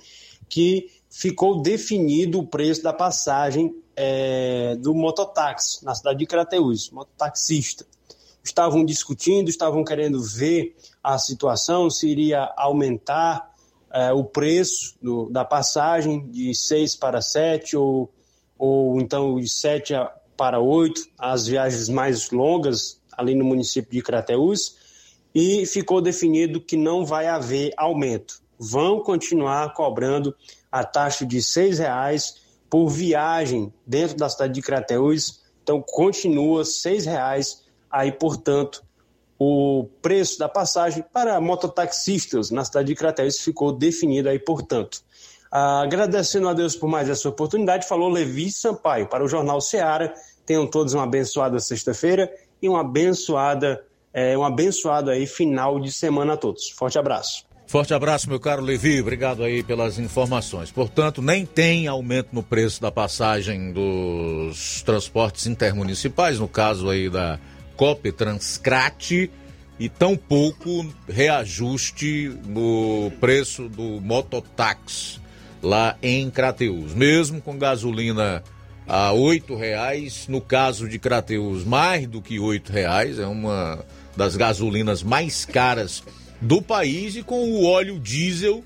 [0.47, 7.85] que ficou definido o preço da passagem é, do mototáxi na cidade de Crateús, mototaxista.
[8.43, 13.49] Estavam discutindo, estavam querendo ver a situação, se iria aumentar
[13.91, 18.09] é, o preço do, da passagem de 6 para 7 ou
[18.59, 19.93] ou então de 7
[20.35, 24.77] para 8, as viagens mais longas ali no município de Crateús,
[25.33, 28.41] e ficou definido que não vai haver aumento.
[28.59, 30.35] Vão continuar cobrando
[30.71, 32.35] a taxa de R$ reais
[32.69, 38.83] por viagem dentro da cidade de Crateús, então continua R$ reais aí, portanto,
[39.37, 45.01] o preço da passagem para mototaxistas na cidade de Crateús ficou definido aí, portanto.
[45.51, 50.13] Agradecendo a Deus por mais essa oportunidade, falou Levi Sampaio para o Jornal Seara.
[50.45, 52.31] Tenham todos uma abençoada sexta-feira
[52.61, 56.69] e uma abençoada, é, um abençoado aí final de semana a todos.
[56.69, 57.45] Forte abraço.
[57.65, 58.99] Forte abraço, meu caro Levi.
[58.99, 60.71] Obrigado aí pelas informações.
[60.71, 67.39] Portanto, nem tem aumento no preço da passagem dos transportes intermunicipais, no caso aí da
[67.75, 69.31] COP Transcrate,
[69.79, 75.19] e tampouco reajuste no preço do mototáxi
[75.61, 76.93] lá em Crateus.
[76.93, 78.43] Mesmo com gasolina
[78.87, 83.85] a oito reais, no caso de Crateus, mais do que oito reais, é uma
[84.17, 86.03] das gasolinas mais caras
[86.41, 88.63] do país e com o óleo diesel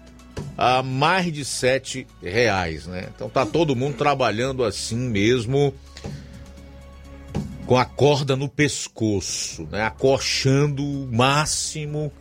[0.58, 3.10] a mais de sete reais, né?
[3.14, 5.74] Então tá todo mundo trabalhando assim mesmo
[7.66, 9.84] com a corda no pescoço, né?
[9.84, 12.12] Acochando o máximo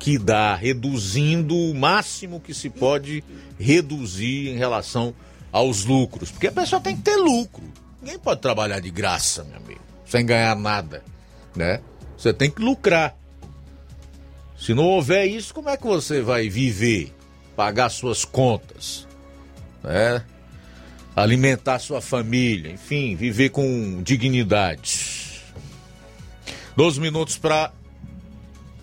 [0.00, 3.22] que dá, reduzindo o máximo que se pode
[3.58, 5.14] reduzir em relação
[5.52, 6.30] aos lucros.
[6.30, 7.62] Porque a pessoa tem que ter lucro.
[8.00, 11.04] Ninguém pode trabalhar de graça, meu amigo, sem ganhar nada,
[11.54, 11.82] né?
[12.16, 13.14] Você tem que lucrar.
[14.58, 17.14] Se não houver isso, como é que você vai viver,
[17.54, 19.06] pagar suas contas,
[19.84, 20.24] né?
[21.14, 25.42] Alimentar sua família, enfim, viver com dignidade.
[26.74, 27.70] 12 minutos para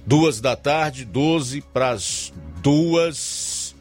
[0.07, 3.75] duas da tarde, 12 para as duas.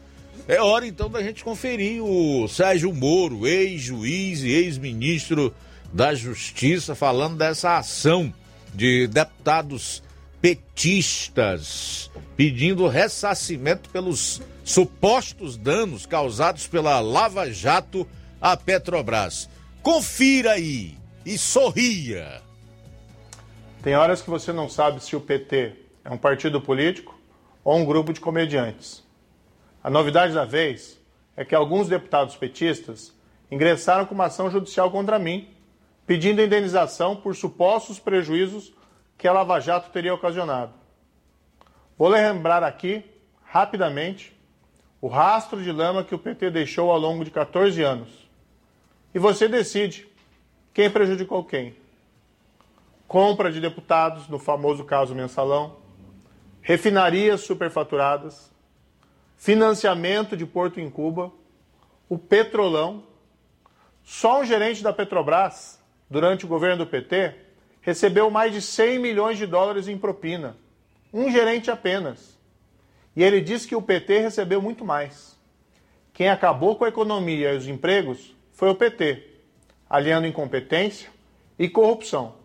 [0.45, 5.55] É hora então da gente conferir o Sérgio Moro, ex-juiz e ex-ministro
[5.93, 8.33] da Justiça, falando dessa ação
[8.73, 10.03] de deputados
[10.41, 18.05] petistas pedindo ressarcimento pelos supostos danos causados pela Lava Jato
[18.39, 19.49] à Petrobras.
[19.81, 20.95] Confira aí
[21.25, 22.41] e sorria.
[23.81, 27.19] Tem horas que você não sabe se o PT é um partido político
[27.65, 29.03] ou um grupo de comediantes.
[29.83, 30.97] A novidade da vez
[31.35, 33.13] é que alguns deputados petistas
[33.51, 35.49] ingressaram com uma ação judicial contra mim,
[36.05, 38.73] pedindo indenização por supostos prejuízos
[39.17, 40.71] que a Lava Jato teria ocasionado.
[41.97, 43.03] Vou lembrar aqui,
[43.43, 44.33] rapidamente,
[45.01, 48.29] o rastro de lama que o PT deixou ao longo de 14 anos.
[49.13, 50.07] E você decide
[50.73, 51.75] quem prejudicou quem.
[53.09, 55.85] Compra de deputados, no famoso caso mensalão,
[56.67, 58.51] refinarias superfaturadas,
[59.37, 61.31] financiamento de Porto em Cuba,
[62.09, 63.05] o Petrolão.
[64.03, 67.35] Só um gerente da Petrobras, durante o governo do PT,
[67.79, 70.57] recebeu mais de 100 milhões de dólares em propina.
[71.13, 72.37] Um gerente apenas.
[73.15, 75.39] E ele disse que o PT recebeu muito mais.
[76.13, 79.25] Quem acabou com a economia e os empregos foi o PT,
[79.89, 81.09] aliando incompetência
[81.57, 82.35] e corrupção.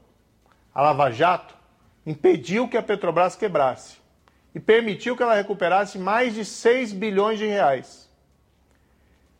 [0.73, 1.57] A Lava Jato
[2.07, 4.01] impediu que a Petrobras quebrasse
[4.55, 8.09] e permitiu que ela recuperasse mais de 6 bilhões de reais.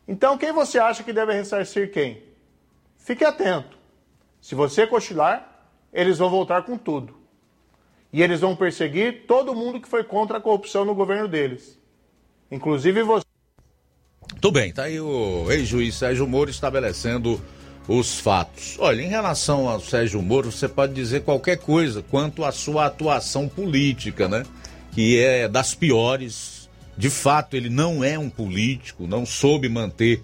[0.07, 2.23] Então, quem você acha que deve ressarcir quem?
[2.97, 3.77] Fique atento.
[4.41, 7.15] Se você cochilar, eles vão voltar com tudo.
[8.11, 11.79] E eles vão perseguir todo mundo que foi contra a corrupção no governo deles.
[12.51, 13.25] Inclusive você.
[14.39, 17.41] Tudo bem, tá aí o ex-juiz Sérgio Moro estabelecendo
[17.87, 18.77] os fatos.
[18.79, 23.47] Olha, em relação ao Sérgio Moro, você pode dizer qualquer coisa quanto à sua atuação
[23.47, 24.43] política, né?
[24.93, 26.69] Que é das piores.
[26.97, 30.21] De fato, ele não é um político, não soube manter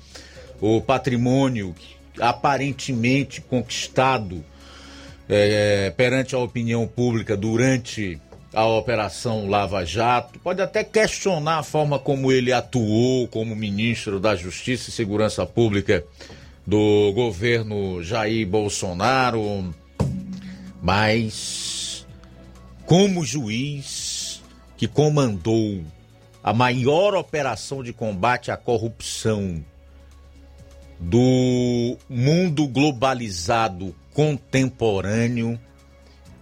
[0.62, 1.74] o patrimônio
[2.20, 4.44] aparentemente conquistado
[5.28, 8.20] é, perante a opinião pública durante
[8.54, 10.40] a Operação Lava Jato.
[10.40, 16.04] Pode até questionar a forma como ele atuou como ministro da Justiça e Segurança Pública
[16.66, 19.74] do governo Jair Bolsonaro,
[20.82, 22.06] mas
[22.86, 23.99] como juiz
[24.80, 25.84] que comandou
[26.42, 29.62] a maior operação de combate à corrupção
[30.98, 35.60] do mundo globalizado contemporâneo,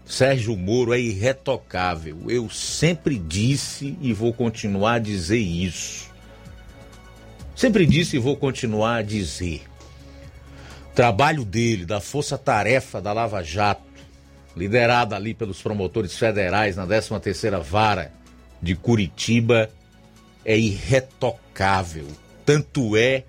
[0.05, 2.26] Sérgio Moro é irretocável.
[2.30, 6.07] Eu sempre disse e vou continuar a dizer isso.
[7.55, 9.64] Sempre disse e vou continuar a dizer.
[10.91, 13.81] O trabalho dele, da força-tarefa da Lava Jato,
[14.55, 18.15] liderada ali pelos promotores federais na 13ª Vara
[18.61, 19.69] de Curitiba,
[20.43, 22.07] é irretocável.
[22.45, 23.23] Tanto é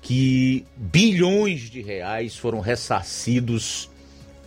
[0.00, 3.90] que bilhões de reais foram ressarcidos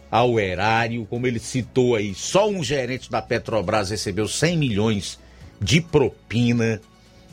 [0.09, 5.19] ao erário, como ele citou aí, só um gerente da Petrobras recebeu 100 milhões
[5.61, 6.81] de propina,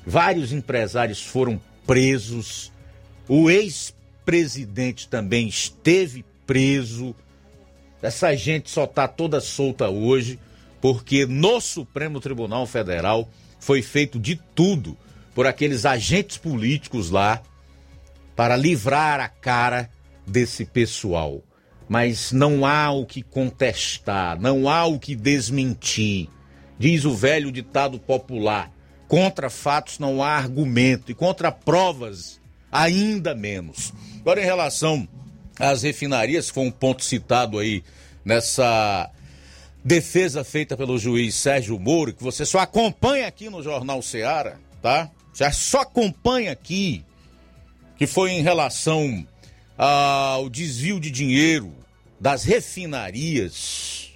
[0.06, 2.70] vários empresários foram presos,
[3.26, 7.16] o ex-presidente também esteve preso.
[8.00, 10.38] Essa gente só está toda solta hoje
[10.80, 13.28] porque no Supremo Tribunal Federal
[13.58, 14.96] foi feito de tudo
[15.34, 17.42] por aqueles agentes políticos lá
[18.34, 19.90] para livrar a cara
[20.26, 21.42] desse pessoal.
[21.88, 26.28] Mas não há o que contestar, não há o que desmentir.
[26.78, 28.70] Diz o velho ditado popular:
[29.08, 32.38] contra fatos não há argumento e contra provas
[32.70, 33.92] ainda menos.
[34.20, 35.08] Agora, em relação
[35.58, 37.82] às refinarias, foi um ponto citado aí
[38.24, 39.10] nessa
[39.84, 45.10] defesa feita pelo juiz Sérgio Moro, que você só acompanha aqui no Jornal Seara, tá?
[45.34, 47.04] Já só acompanha aqui
[47.96, 49.26] que foi em relação
[49.76, 51.72] ao desvio de dinheiro
[52.20, 54.12] das refinarias.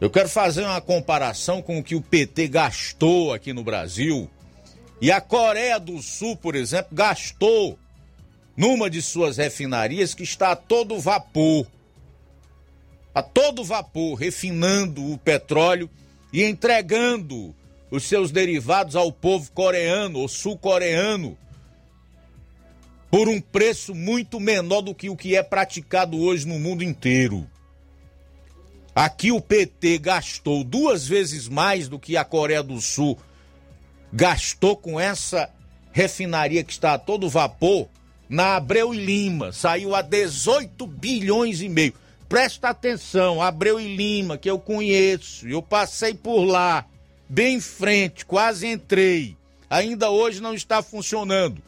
[0.00, 4.28] Eu quero fazer uma comparação com o que o PT gastou aqui no Brasil.
[5.00, 7.78] E a Coreia do Sul, por exemplo, gastou
[8.56, 11.66] numa de suas refinarias que está a todo vapor.
[13.14, 15.88] A todo vapor, refinando o petróleo
[16.32, 17.54] e entregando
[17.90, 21.38] os seus derivados ao povo coreano ou sul-coreano
[23.10, 27.48] por um preço muito menor do que o que é praticado hoje no mundo inteiro.
[28.92, 33.16] Aqui o PT gastou duas vezes mais do que a Coreia do Sul
[34.12, 35.50] gastou com essa
[35.92, 37.88] refinaria que está a todo vapor
[38.28, 39.52] na Abreu e Lima.
[39.52, 41.94] Saiu a 18 bilhões e meio.
[42.34, 46.84] Presta atenção, Abreu e Lima, que eu conheço, eu passei por lá,
[47.28, 49.36] bem em frente, quase entrei.
[49.70, 51.62] Ainda hoje não está funcionando.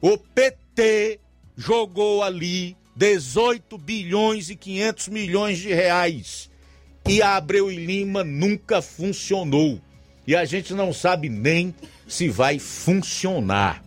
[0.00, 1.18] O PT
[1.56, 6.48] jogou ali 18 bilhões e 500 milhões de reais.
[7.08, 9.80] E a Abreu e Lima nunca funcionou.
[10.24, 11.74] E a gente não sabe nem
[12.06, 13.82] se vai funcionar.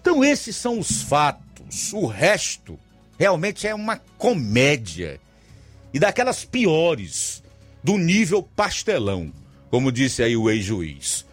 [0.00, 1.92] Então, esses são os fatos.
[1.92, 2.76] O resto
[3.16, 5.20] realmente é uma comédia.
[5.98, 7.42] E daquelas piores,
[7.82, 9.32] do nível pastelão,
[9.68, 11.26] como disse aí o ex-juiz.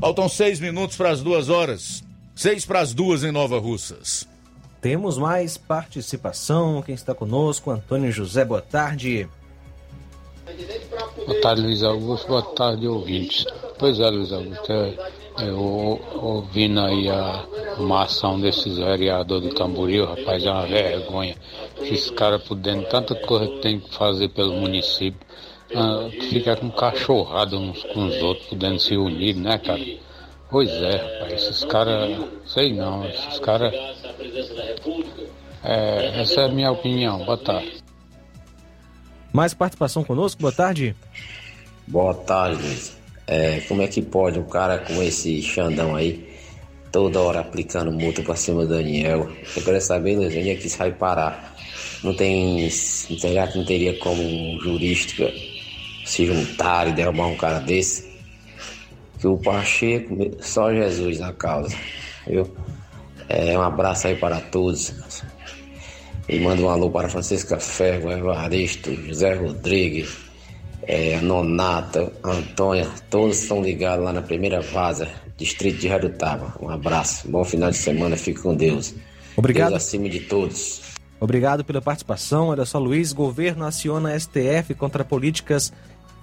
[0.00, 2.02] Faltam seis minutos para as duas horas.
[2.34, 4.26] Seis para as duas em Nova Russas.
[4.80, 6.80] Temos mais participação.
[6.80, 7.70] Quem está conosco?
[7.70, 9.28] Antônio José, boa tarde.
[11.26, 12.28] Boa tarde, Luiz Augusto.
[12.28, 13.44] Boa tarde, ouvintes.
[13.78, 14.72] Pois é, Luiz Augusto.
[14.72, 17.44] É, eu ouvindo aí a,
[17.78, 21.36] uma ação desses vereadores do Tamboril, rapaz, é uma vergonha.
[21.80, 25.20] Esses caras podendo tanta coisa que tem que fazer pelo município,
[25.74, 29.84] ah, fica com cachorrada uns com os outros, podendo se unir, né, cara?
[30.50, 33.74] Pois é, rapaz, esses caras, sei não, esses caras.
[35.62, 37.84] É, essa é a minha opinião, boa tarde.
[39.32, 40.96] Mais participação conosco, boa tarde.
[41.86, 42.97] Boa tarde, Luiz.
[43.28, 46.26] É, como é que pode um cara com esse Xandão aí,
[46.90, 49.30] toda hora aplicando multa pra cima do Daniel?
[49.54, 51.54] Eu quero saber, Luiz, onde é que isso vai parar?
[52.02, 52.70] Não tem.
[52.70, 54.58] Será que não teria como um
[56.06, 58.08] se juntar e derrubar um cara desse?
[59.18, 61.76] Que o Pacheco, só Jesus na causa,
[62.26, 62.50] viu?
[63.28, 64.94] É, um abraço aí para todos.
[66.26, 70.27] E manda um alô para Francisca Ferro, Evaristo, José Rodrigues,
[70.88, 75.06] é, Nonata, Antônia, todos estão ligados lá na primeira vaza,
[75.36, 76.54] distrito de Jarutaba.
[76.62, 78.94] Um abraço, bom final de semana, fique com Deus.
[79.36, 79.72] Obrigado.
[79.72, 80.80] Deus acima de todos.
[81.20, 82.48] Obrigado pela participação.
[82.48, 85.70] Olha só, Luiz, governo aciona STF contra políticas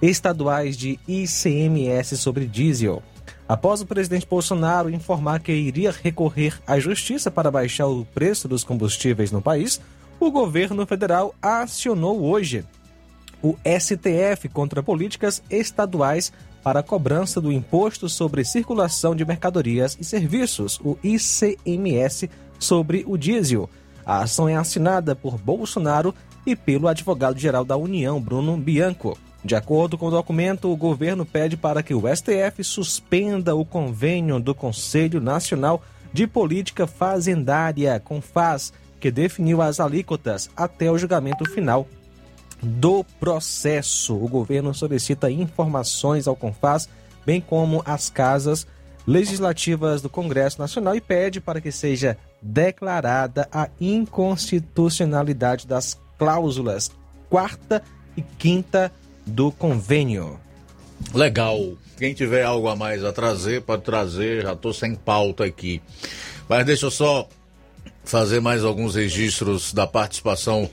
[0.02, 3.00] estaduais de ICMS sobre diesel.
[3.48, 8.64] Após o presidente Bolsonaro informar que iria recorrer à justiça para baixar o preço dos
[8.64, 9.80] combustíveis no país,
[10.18, 12.64] o governo federal acionou hoje
[13.46, 16.32] o STF contra políticas estaduais
[16.64, 22.28] para a cobrança do Imposto sobre Circulação de Mercadorias e Serviços, o ICMS,
[22.58, 23.70] sobre o diesel.
[24.04, 26.12] A ação é assinada por Bolsonaro
[26.44, 29.16] e pelo advogado-geral da União, Bruno Bianco.
[29.44, 34.40] De acordo com o documento, o governo pede para que o STF suspenda o convênio
[34.40, 35.82] do Conselho Nacional
[36.12, 41.86] de Política Fazendária, CONFAS, que definiu as alíquotas até o julgamento final
[42.62, 44.14] do processo.
[44.14, 46.88] O governo solicita informações ao CONFAS,
[47.24, 48.66] bem como às casas
[49.06, 56.90] legislativas do Congresso Nacional e pede para que seja declarada a inconstitucionalidade das cláusulas
[57.28, 57.82] quarta
[58.16, 58.92] e quinta
[59.26, 60.38] do convênio.
[61.14, 61.74] Legal.
[61.98, 64.42] Quem tiver algo a mais a trazer, pode trazer.
[64.42, 65.80] Já estou sem pauta aqui.
[66.48, 67.28] Mas deixa eu só
[68.06, 70.70] fazer mais alguns registros da participação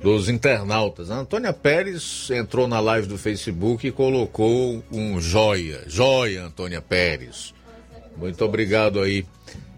[0.00, 1.10] dos internautas.
[1.10, 5.82] A Antônia Pérez entrou na live do Facebook e colocou um joia.
[5.86, 7.52] Joia, Antônia Pérez.
[8.16, 9.26] Muito obrigado aí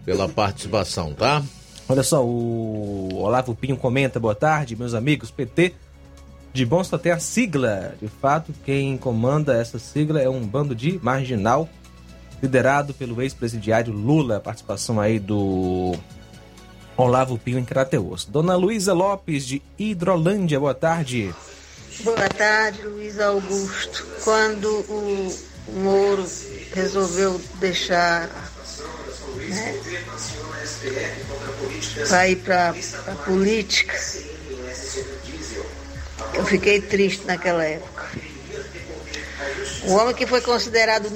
[0.05, 1.43] pela participação, tá?
[1.87, 5.73] Olha só, o Olavo Pinho comenta, boa tarde, meus amigos, PT
[6.53, 7.95] de bom só tem a sigla.
[8.01, 11.69] De fato, quem comanda essa sigla é um bando de marginal,
[12.41, 14.39] liderado pelo ex-presidiário Lula.
[14.39, 15.95] Participação aí do
[16.99, 18.25] Olavo Pinho em Crateus.
[18.25, 21.33] Dona Luísa Lopes, de Hidrolândia, boa tarde.
[22.01, 24.05] Boa tarde, Luiz Augusto.
[24.21, 25.33] Quando o
[25.81, 26.25] Moro
[26.73, 28.27] resolveu deixar
[29.47, 29.79] né,
[32.09, 32.75] para ir para
[33.07, 33.97] a política,
[36.33, 38.09] eu fiquei triste naquela época.
[39.85, 41.07] O homem que foi considerado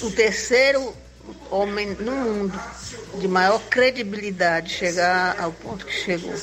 [0.00, 0.94] o terceiro
[1.50, 2.60] homem no mundo
[3.18, 6.34] de maior credibilidade chegar ao ponto que chegou.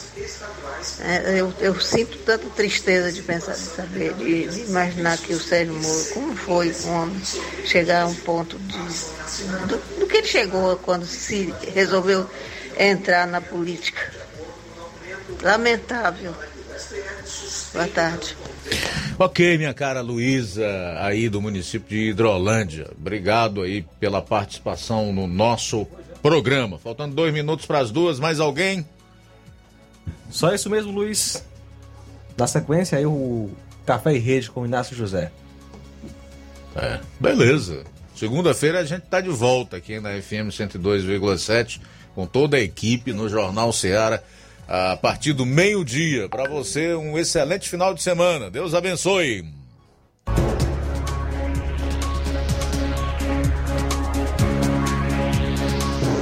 [1.00, 5.40] É, eu, eu, sinto tanta tristeza de pensar, de saber, de, de, imaginar que o
[5.40, 7.22] Sérgio Moro, como foi um homem
[7.66, 8.78] chegar a um ponto de,
[9.68, 12.30] do, do que ele chegou quando se resolveu
[12.78, 14.12] entrar na política.
[15.42, 16.36] Lamentável.
[17.74, 18.38] Boa tarde.
[19.18, 20.66] Ok, minha cara Luísa,
[21.00, 22.88] aí do município de Hidrolândia.
[22.96, 25.88] Obrigado aí pela participação no nosso
[26.22, 26.78] programa.
[26.78, 28.86] Faltando dois minutos para as duas, mais alguém?
[30.30, 31.44] Só isso mesmo, Luiz.
[32.38, 33.50] Na sequência, aí o
[33.86, 35.32] Café e Rede com o Inácio José.
[36.76, 37.84] É, beleza.
[38.16, 41.82] Segunda-feira a gente tá de volta aqui na FM 102,7
[42.14, 44.22] com toda a equipe no Jornal Ceará
[44.68, 46.28] a partir do meio-dia.
[46.30, 48.50] Para você, um excelente final de semana.
[48.50, 49.46] Deus abençoe.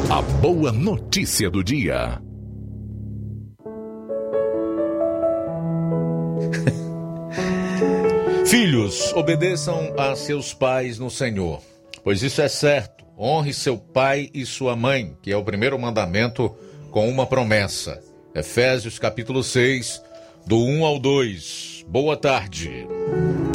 [0.09, 2.21] A boa notícia do dia.
[8.45, 11.61] Filhos, obedeçam a seus pais no Senhor,
[12.03, 13.05] pois isso é certo.
[13.17, 16.53] Honre seu pai e sua mãe, que é o primeiro mandamento
[16.89, 18.10] com uma promessa.
[18.33, 20.01] Efésios capítulo 6,
[20.45, 21.85] do 1 ao 2.
[21.87, 22.87] Boa tarde.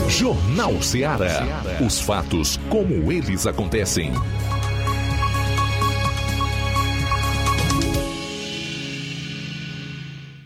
[0.06, 1.62] Jornal Ceará.
[1.84, 4.12] Os fatos como eles acontecem.